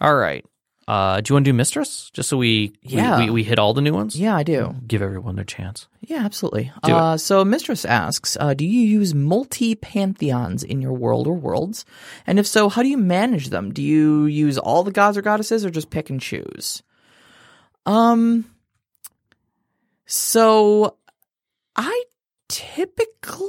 [0.00, 0.44] all right.
[0.86, 2.10] Uh, do you want to do Mistress?
[2.14, 3.18] Just so we, Yeah.
[3.18, 4.18] we, we, we hit all the new ones?
[4.18, 4.74] Yeah, I do.
[4.86, 5.86] Give everyone their chance.
[6.00, 6.72] Yeah, absolutely.
[6.82, 11.84] Uh, so, Mistress asks uh, Do you use multi pantheons in your world or worlds?
[12.26, 13.70] And if so, how do you manage them?
[13.70, 16.82] Do you use all the gods or goddesses or just pick and choose?
[17.84, 18.46] Um,
[20.06, 20.96] so
[21.76, 22.04] I
[22.48, 23.46] typically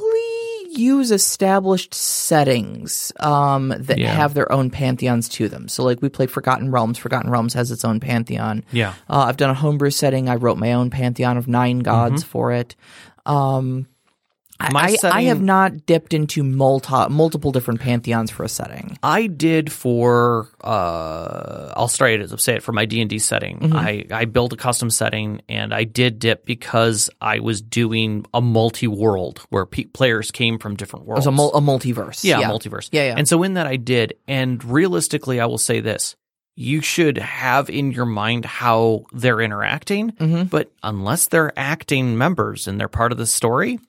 [0.72, 4.14] use established settings um, that Yeah.
[4.14, 5.68] have their own pantheons to them.
[5.68, 6.98] So, like, we played Forgotten Realms.
[6.98, 8.64] Forgotten Realms has its own pantheon.
[8.72, 8.94] Yeah.
[9.10, 10.30] Uh, I've done a homebrew setting.
[10.30, 12.76] I wrote my own pantheon of nine gods for it.
[13.26, 13.88] Um,
[14.62, 18.98] I- My I, I have not dipped into multi, multiple different pantheons for a setting.
[19.02, 23.10] I did for uh I'll straight it as I'll say it for my D and
[23.10, 23.60] D setting.
[23.60, 23.76] Mm-hmm.
[23.76, 28.42] I I built a custom setting and I did dip because I was doing a
[28.42, 31.26] multi world where pe- players came from different It worlds.
[31.26, 32.24] was a, mul- a multiverse.
[32.24, 32.90] yeah, a multiverse.
[32.92, 33.16] Yeah, yeah.
[33.18, 36.16] And so in that I did, and realistically, I will say this:
[36.56, 40.44] you should have in your mind how they're interacting, Mm-hmm.
[40.44, 43.80] but unless they're acting members and they're part of the story,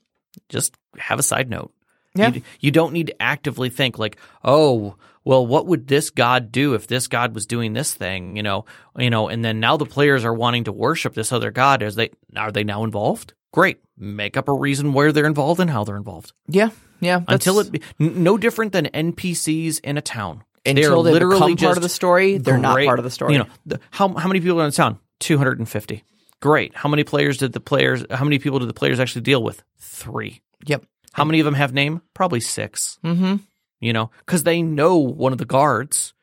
[0.49, 1.73] just have a side note.
[2.15, 2.33] Yeah.
[2.33, 6.75] You, you don't need to actively think like, oh, well, what would this god do
[6.75, 8.37] if this god was doing this thing?
[8.37, 8.65] You know,
[8.99, 11.83] you know, and then now the players are wanting to worship this other god.
[11.83, 13.35] Is they are they now involved?
[13.53, 16.33] Great, make up a reason where they're involved and how they're involved.
[16.49, 16.71] Yeah,
[17.01, 17.19] yeah.
[17.21, 20.43] that's- Until it, no different than NPCs in a town.
[20.65, 23.33] until They're they literally become part of the story, they're not part of the story.
[23.35, 24.99] You know, the, how how many people are in the town?
[25.21, 26.03] Two hundred and fifty.
[26.41, 26.75] Great.
[26.75, 28.05] How many players did the players?
[28.11, 29.63] How many people did the players actually deal with?
[29.79, 30.41] Three.
[30.67, 30.85] Yep.
[31.13, 32.03] How many of them have name?
[32.15, 32.99] Probably six.
[33.05, 33.37] Mm-hmm.
[33.81, 36.15] You know, because they know one of the guards.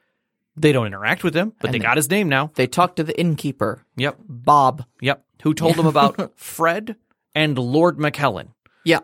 [0.55, 2.51] They don't interact with him, but they they- got his name now.
[2.55, 4.17] They talked to the innkeeper, Yep.
[4.27, 4.85] Bob.
[5.01, 5.23] Yep.
[5.43, 6.95] Who told them about Fred
[7.35, 8.49] and Lord McKellen?
[8.83, 9.01] Yeah,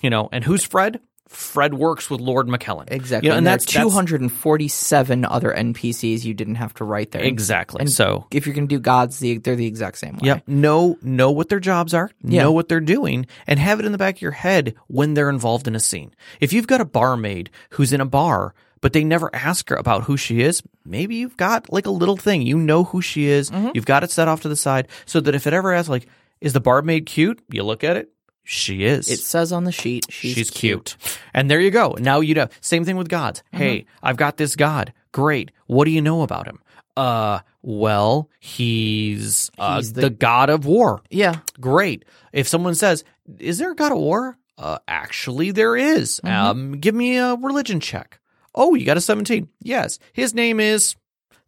[0.00, 1.00] You know, and who's Fred?
[1.32, 2.88] Fred works with Lord McKellen.
[2.90, 3.26] exactly.
[3.28, 7.10] You know, and there are that's that's- 247 other NPCs you didn't have to write
[7.12, 7.22] there.
[7.22, 7.80] exactly.
[7.80, 10.20] And so if you're going to do gods, the, they're the exact same way.
[10.24, 10.48] Yep.
[10.48, 12.42] Know know what their jobs are, Yeah.
[12.42, 15.30] know what they're doing, and have it in the back of your head when they're
[15.30, 16.14] involved in a scene.
[16.40, 20.04] If you've got a barmaid who's in a bar, but they never ask her about
[20.04, 22.42] who she is, maybe you've got like a little thing.
[22.42, 23.50] You know who she is.
[23.50, 23.70] Mm-hmm.
[23.74, 26.08] You've got it set off to the side so that if it ever asks like,
[26.40, 27.40] is the barmaid cute?
[27.50, 28.10] You look at it.
[28.44, 29.10] She is.
[29.10, 30.96] It says on the sheet she's, She's cute.
[31.32, 31.94] And there you go.
[31.98, 32.48] Now you know.
[32.60, 33.42] Same thing with gods.
[33.52, 33.62] Mm-hmm.
[33.62, 34.92] Hey, I've got this god.
[35.12, 35.50] Great.
[35.66, 36.60] What do you know about him?
[36.96, 41.00] Uh, well, he's, uh, He's the, the- god of war.
[41.10, 41.36] Yeah.
[41.60, 42.04] Great.
[42.32, 43.04] If someone says,
[43.38, 46.20] "Is there a god of war?" Uh, actually, there is.
[46.24, 46.34] Mm-hmm.
[46.46, 48.18] Um, give me a religion check.
[48.54, 49.48] Oh, you got a seventeen.
[49.62, 50.96] Yes, his name is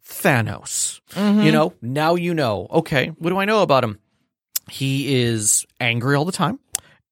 [0.07, 1.01] Thanos.
[1.11, 1.41] Mm-hmm.
[1.41, 2.67] You know, now you know.
[2.71, 3.99] Okay, what do I know about him?
[4.69, 6.59] He is angry all the time,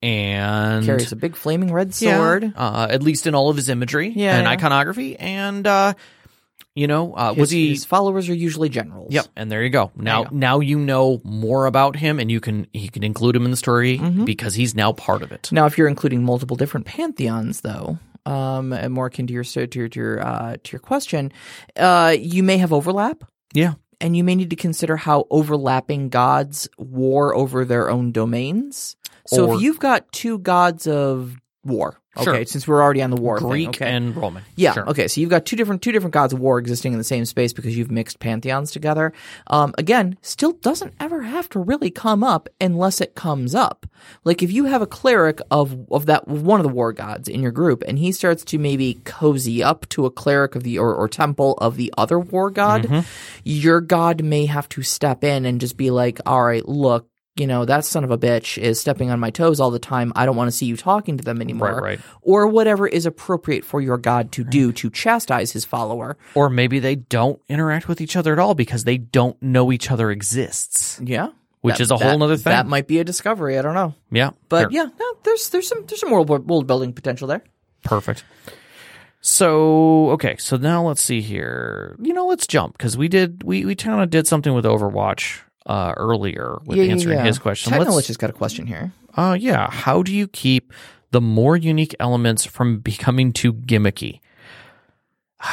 [0.04, 2.54] and Carries a big flaming red yeah, sword.
[2.56, 4.49] uh, at least in all of his imagery Yeah, and yeah.
[4.51, 5.16] iconography.
[5.18, 5.93] And uh,
[6.76, 7.70] you know, uh, His, was he?
[7.70, 9.14] his followers are usually generals.
[9.14, 9.91] Yep, and there you go.
[9.95, 10.36] Now, you go.
[10.36, 13.58] now you know more about him, and you can you can include him in the
[13.58, 14.26] story Mm-hmm.
[14.26, 15.51] because he's now part of it.
[15.51, 19.70] Now, if you're including multiple different pantheons, though, um, and more akin to your to
[19.80, 21.32] your to your, uh, to your question,
[21.78, 23.24] uh, you may have overlap,
[23.54, 28.95] Yeah, and you may need to consider how overlapping gods war over their own domains.
[29.28, 31.99] So Or- if you've got two gods of war.
[32.15, 32.45] Okay, Sure.
[32.45, 33.88] since we're already on the war thing, Greek okay?
[33.89, 34.43] and Roman.
[34.55, 34.74] Yeah.
[34.74, 34.88] Sure.
[34.88, 35.07] Okay.
[35.07, 37.53] So you've got two different two different gods of war existing in the same space
[37.53, 39.13] because you've mixed pantheons together.
[39.47, 43.88] Um, again, still doesn't ever have to really come up unless it comes up.
[44.26, 47.41] Like if you have a cleric of of that one of the war gods in
[47.41, 50.93] your group, and he starts to maybe cozy up to a cleric of the or,
[50.93, 52.99] or temple of the other war god, Mm-hmm.
[53.43, 57.47] your god may have to step in and just be like, "All right, look." You
[57.47, 60.13] know, that son of a bitch is stepping on my toes all the time.
[60.15, 61.99] I don't want to see you talking to them anymore right.
[62.21, 66.15] or whatever is appropriate for your god to do to chastise his follower.
[66.36, 69.89] Or maybe they don't interact with each other at all because they don't know each
[69.89, 70.99] other exists.
[71.03, 71.29] Yeah,
[71.61, 72.51] Which That- is a whole that- nother thing.
[72.51, 73.57] That might be a discovery.
[73.57, 74.31] I don't know, Yeah.
[74.49, 77.41] but yeah, no, there's there's some there's some world world building potential there.
[77.84, 78.23] Perfect.
[79.21, 81.95] So okay, so now let's see here.
[82.01, 85.39] You know, let's jump because we did we we kind of did something with Overwatch
[85.66, 87.78] uh, earlier with answering his question.
[87.78, 88.91] Let's, just got a question here.
[89.16, 90.74] uh, yeah, how do you keep
[91.11, 94.20] the more unique elements from becoming too gimmicky?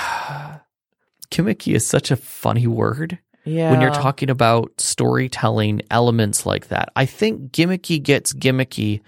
[1.30, 6.90] gimmicky is such a funny word Yeah, when you're talking about storytelling elements like that.
[6.96, 9.00] I think gimmicky gets gimmicky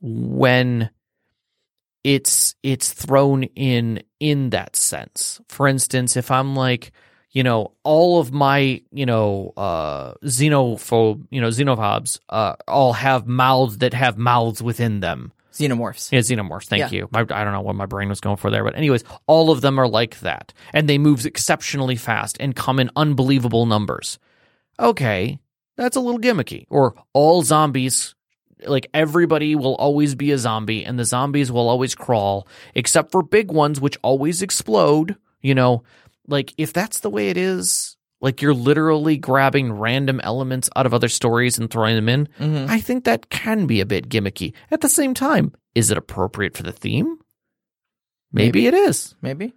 [0.00, 0.90] when
[2.02, 5.40] it's it's thrown in in that sense.
[5.48, 6.92] For instance, if I'm like,
[7.32, 13.26] you know, all of my, you know, uh xenophobe, you know, xenophobes uh all have
[13.26, 15.32] mouths that have mouths within them.
[15.52, 16.10] xenomorphs.
[16.12, 16.66] Yeah, xenomorphs.
[16.66, 16.98] Thank Yeah.
[16.98, 17.08] you.
[17.12, 19.60] My, I don't know what my brain was going for there, but anyways, all of
[19.60, 24.18] them are like that, and they move exceptionally fast and come in unbelievable numbers.
[24.78, 25.38] Okay,
[25.76, 26.66] that's a little gimmicky.
[26.70, 28.14] Or all zombies,
[28.66, 33.22] like everybody will always be a zombie, and the zombies will always crawl, except for
[33.22, 35.16] big ones, which always explode.
[35.42, 35.82] You know,
[36.30, 37.96] like if that's the way it is.
[38.22, 42.28] Like you're literally grabbing random elements out of other stories and throwing them in.
[42.38, 42.68] Mhm.
[42.68, 44.52] I think that can be a bit gimmicky.
[44.70, 47.16] At the same time, is it appropriate for the theme?
[48.32, 49.14] Maybe, it is.
[49.22, 49.54] Maybe.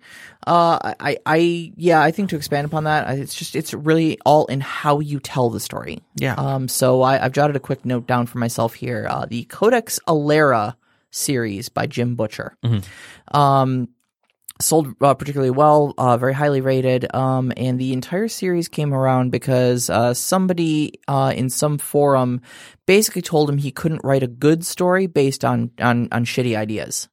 [0.47, 4.45] Uh, I, I, yeah, I think to expand upon that, it's just, it's really all
[4.47, 6.01] in how you tell the story.
[6.15, 6.33] Yeah.
[6.35, 9.05] Um, so I, I've jotted a quick note down for myself here.
[9.07, 10.75] Uh, the Codex Alera
[11.11, 12.57] series by Jim Butcher.
[13.31, 13.89] Um,
[14.61, 17.13] sold uh, particularly well, uh, very highly rated.
[17.13, 22.41] Um, and the entire series came around because uh, somebody uh, in some forum
[22.85, 27.09] basically told him he couldn't write a good story based on on, on shitty ideas.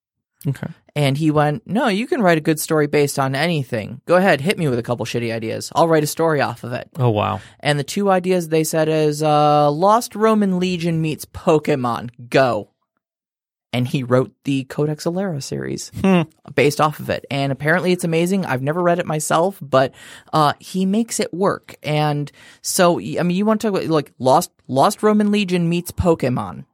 [0.46, 0.68] okay.
[0.96, 4.00] And he went, No, you can write a good story based on anything.
[4.06, 5.70] Go ahead, hit me with a couple shitty ideas.
[5.74, 6.90] I'll write a story off of it.
[6.98, 7.40] Oh wow.
[7.60, 12.10] And the two ideas they said is uh, Lost Roman Legion meets Pokemon.
[12.28, 12.69] Go.
[13.72, 15.92] And he wrote the Codex Alera series
[16.54, 17.24] based off of it.
[17.30, 18.44] And apparently it's amazing.
[18.44, 19.94] I've never read it myself, but
[20.32, 21.76] uh, he makes it work.
[21.82, 25.92] And so, I mean, you want to talk about like Lost Lost Roman Legion meets
[25.92, 26.64] Pokemon.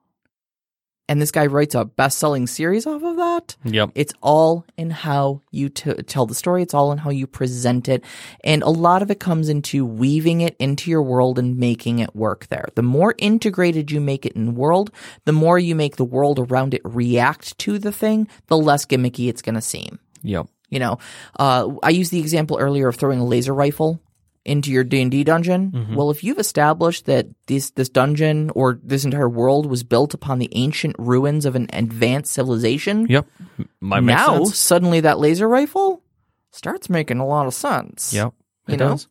[1.08, 3.56] And this guy writes a best selling series off of that.
[3.64, 3.90] Yep.
[3.94, 6.62] It's all in how you t- tell the story.
[6.62, 8.02] It's all in how you present it.
[8.42, 12.16] And a lot of it comes into weaving it into your world and making it
[12.16, 12.68] work there.
[12.74, 14.90] The more integrated you make it in the world,
[15.24, 19.28] the more you make the world around it react to the thing, the less gimmicky
[19.28, 20.00] it's going to seem.
[20.22, 20.48] Yep.
[20.70, 20.98] You know,
[21.38, 24.00] uh, I used the example earlier of throwing a laser rifle
[24.46, 25.94] into your D and D dungeon.
[25.94, 30.38] Well, if you've established that this this dungeon or this entire world was built upon
[30.38, 33.26] the ancient ruins of an advanced civilization, Yep.
[33.80, 34.58] My makes now sense.
[34.58, 36.02] suddenly that laser rifle
[36.52, 38.14] starts making a lot of sense.
[38.14, 38.32] Yep.
[38.68, 38.88] It You know?
[38.90, 39.08] does.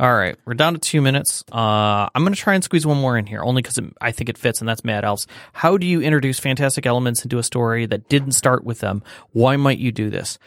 [0.00, 1.42] All right, we're down to two minutes.
[1.50, 4.28] Uh, I'm going to try and squeeze one more in here, only because I think
[4.30, 5.26] it fits, and that's Mad Elves.
[5.52, 9.02] How do you introduce fantastic elements into a story that didn't start with them?
[9.32, 10.38] Why might you do this?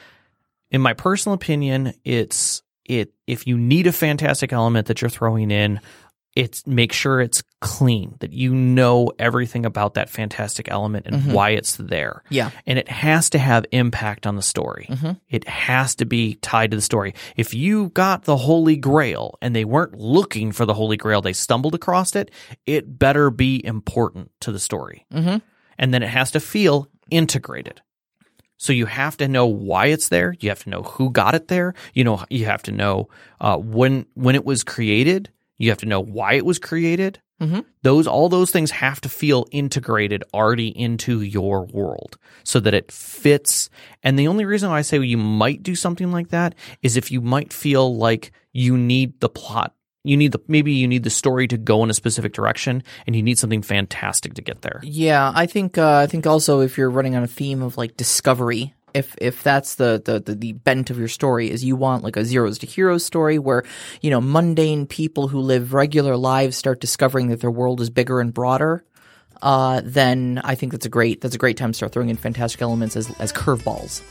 [0.70, 3.14] In my personal opinion, it's it.
[3.28, 5.80] If you need a fantastic element that you're throwing in,
[6.34, 11.50] it's make sure it's clean, that you know everything about that fantastic element and why
[11.50, 12.24] it's there.
[12.30, 12.52] Yeah.
[12.66, 14.88] And it has to have impact on the story.
[15.30, 17.16] It has to be tied to the story.
[17.36, 21.34] If you got the Holy Grail and they weren't looking for the Holy Grail, they
[21.34, 22.32] stumbled across it,
[22.66, 25.06] it better be important to the story.
[25.14, 25.38] Mm-hmm.
[25.78, 27.82] And then it has to feel integrated.
[28.62, 30.36] So you have to know why it's there.
[30.40, 31.74] You have to know who got it there.
[31.96, 33.10] You know, you have to know
[33.40, 35.32] uh, when when it was created.
[35.58, 37.20] You have to know why it was created.
[37.42, 37.66] Mhm.
[37.82, 42.92] Those all those things have to feel integrated already into your world so that it
[42.92, 43.72] fits.
[44.04, 46.54] And the only reason I say you might do something like that
[46.84, 49.74] is if you might feel like you need the plot.
[50.04, 53.16] You need the maybe you need the story to go in a specific direction, and
[53.16, 54.80] you need something fantastic to get there.
[54.84, 57.98] Yeah, I think uh, I think also if you're running on a theme of like
[57.98, 62.04] discovery, if if that's the, the the the bent of your story is you want
[62.04, 63.64] like a zeros to heroes story where
[64.02, 68.20] you know mundane people who live regular lives start discovering that their world is bigger
[68.20, 68.84] and broader.
[69.42, 72.18] uh, then I think that's a great that's a great time to start throwing in
[72.18, 74.02] fantastic elements as as curveballs.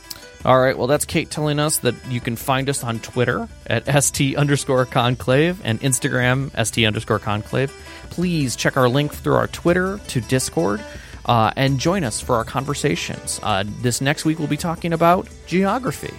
[0.43, 0.75] All right.
[0.75, 4.85] Well, that's Kate telling us that you can find us on Twitter at st underscore
[4.85, 7.71] conclave and Instagram st underscore conclave.
[8.09, 10.83] Please check our link through our Twitter to Discord
[11.25, 13.39] uh, and join us for our conversations.
[13.43, 16.13] Uh, this next week, we'll be talking about geography.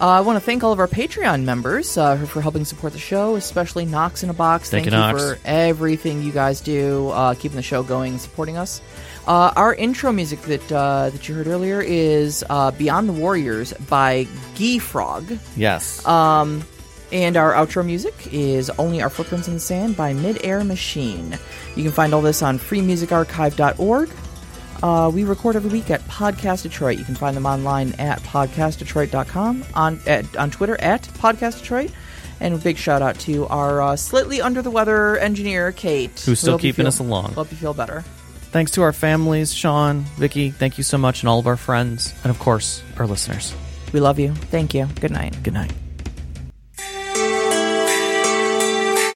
[0.00, 2.98] Uh, I want to thank all of our Patreon members uh, for helping support the
[2.98, 4.68] show, especially Knox in a Box.
[4.68, 5.22] Thank Thank, you, Knox.
[5.22, 8.82] for everything you guys do, uh, keeping the show going, and supporting us.
[9.26, 13.72] Uh, our intro music that uh, that you heard earlier is uh, "Beyond the Warriors"
[13.88, 14.24] by
[14.56, 16.04] Guifrog, Yes.
[16.04, 21.38] and our outro music is "Only Our Footprints in the Sand" by Midair Machine.
[21.76, 24.10] You can find all this on freemusicarchive.org.
[24.82, 26.98] Uh, we record every week at Podcast Detroit.
[26.98, 31.92] You can find them online at podcastdetroit.com, on at, on Twitter at Podcast Detroit.
[32.40, 36.18] And a big shout out to our uh, slightly under the weather engineer, Kate.
[36.26, 37.34] Who's still We hope you keeping feel- us along.
[37.34, 38.02] Hope you feel better.
[38.52, 42.12] Thanks to our families, Sean, Vicky, thank you so much, and all of our friends,
[42.22, 43.54] and of course, our listeners.
[43.94, 44.34] We love you.
[44.34, 44.86] Thank you.
[45.00, 45.42] Good night.
[45.42, 45.72] Good night.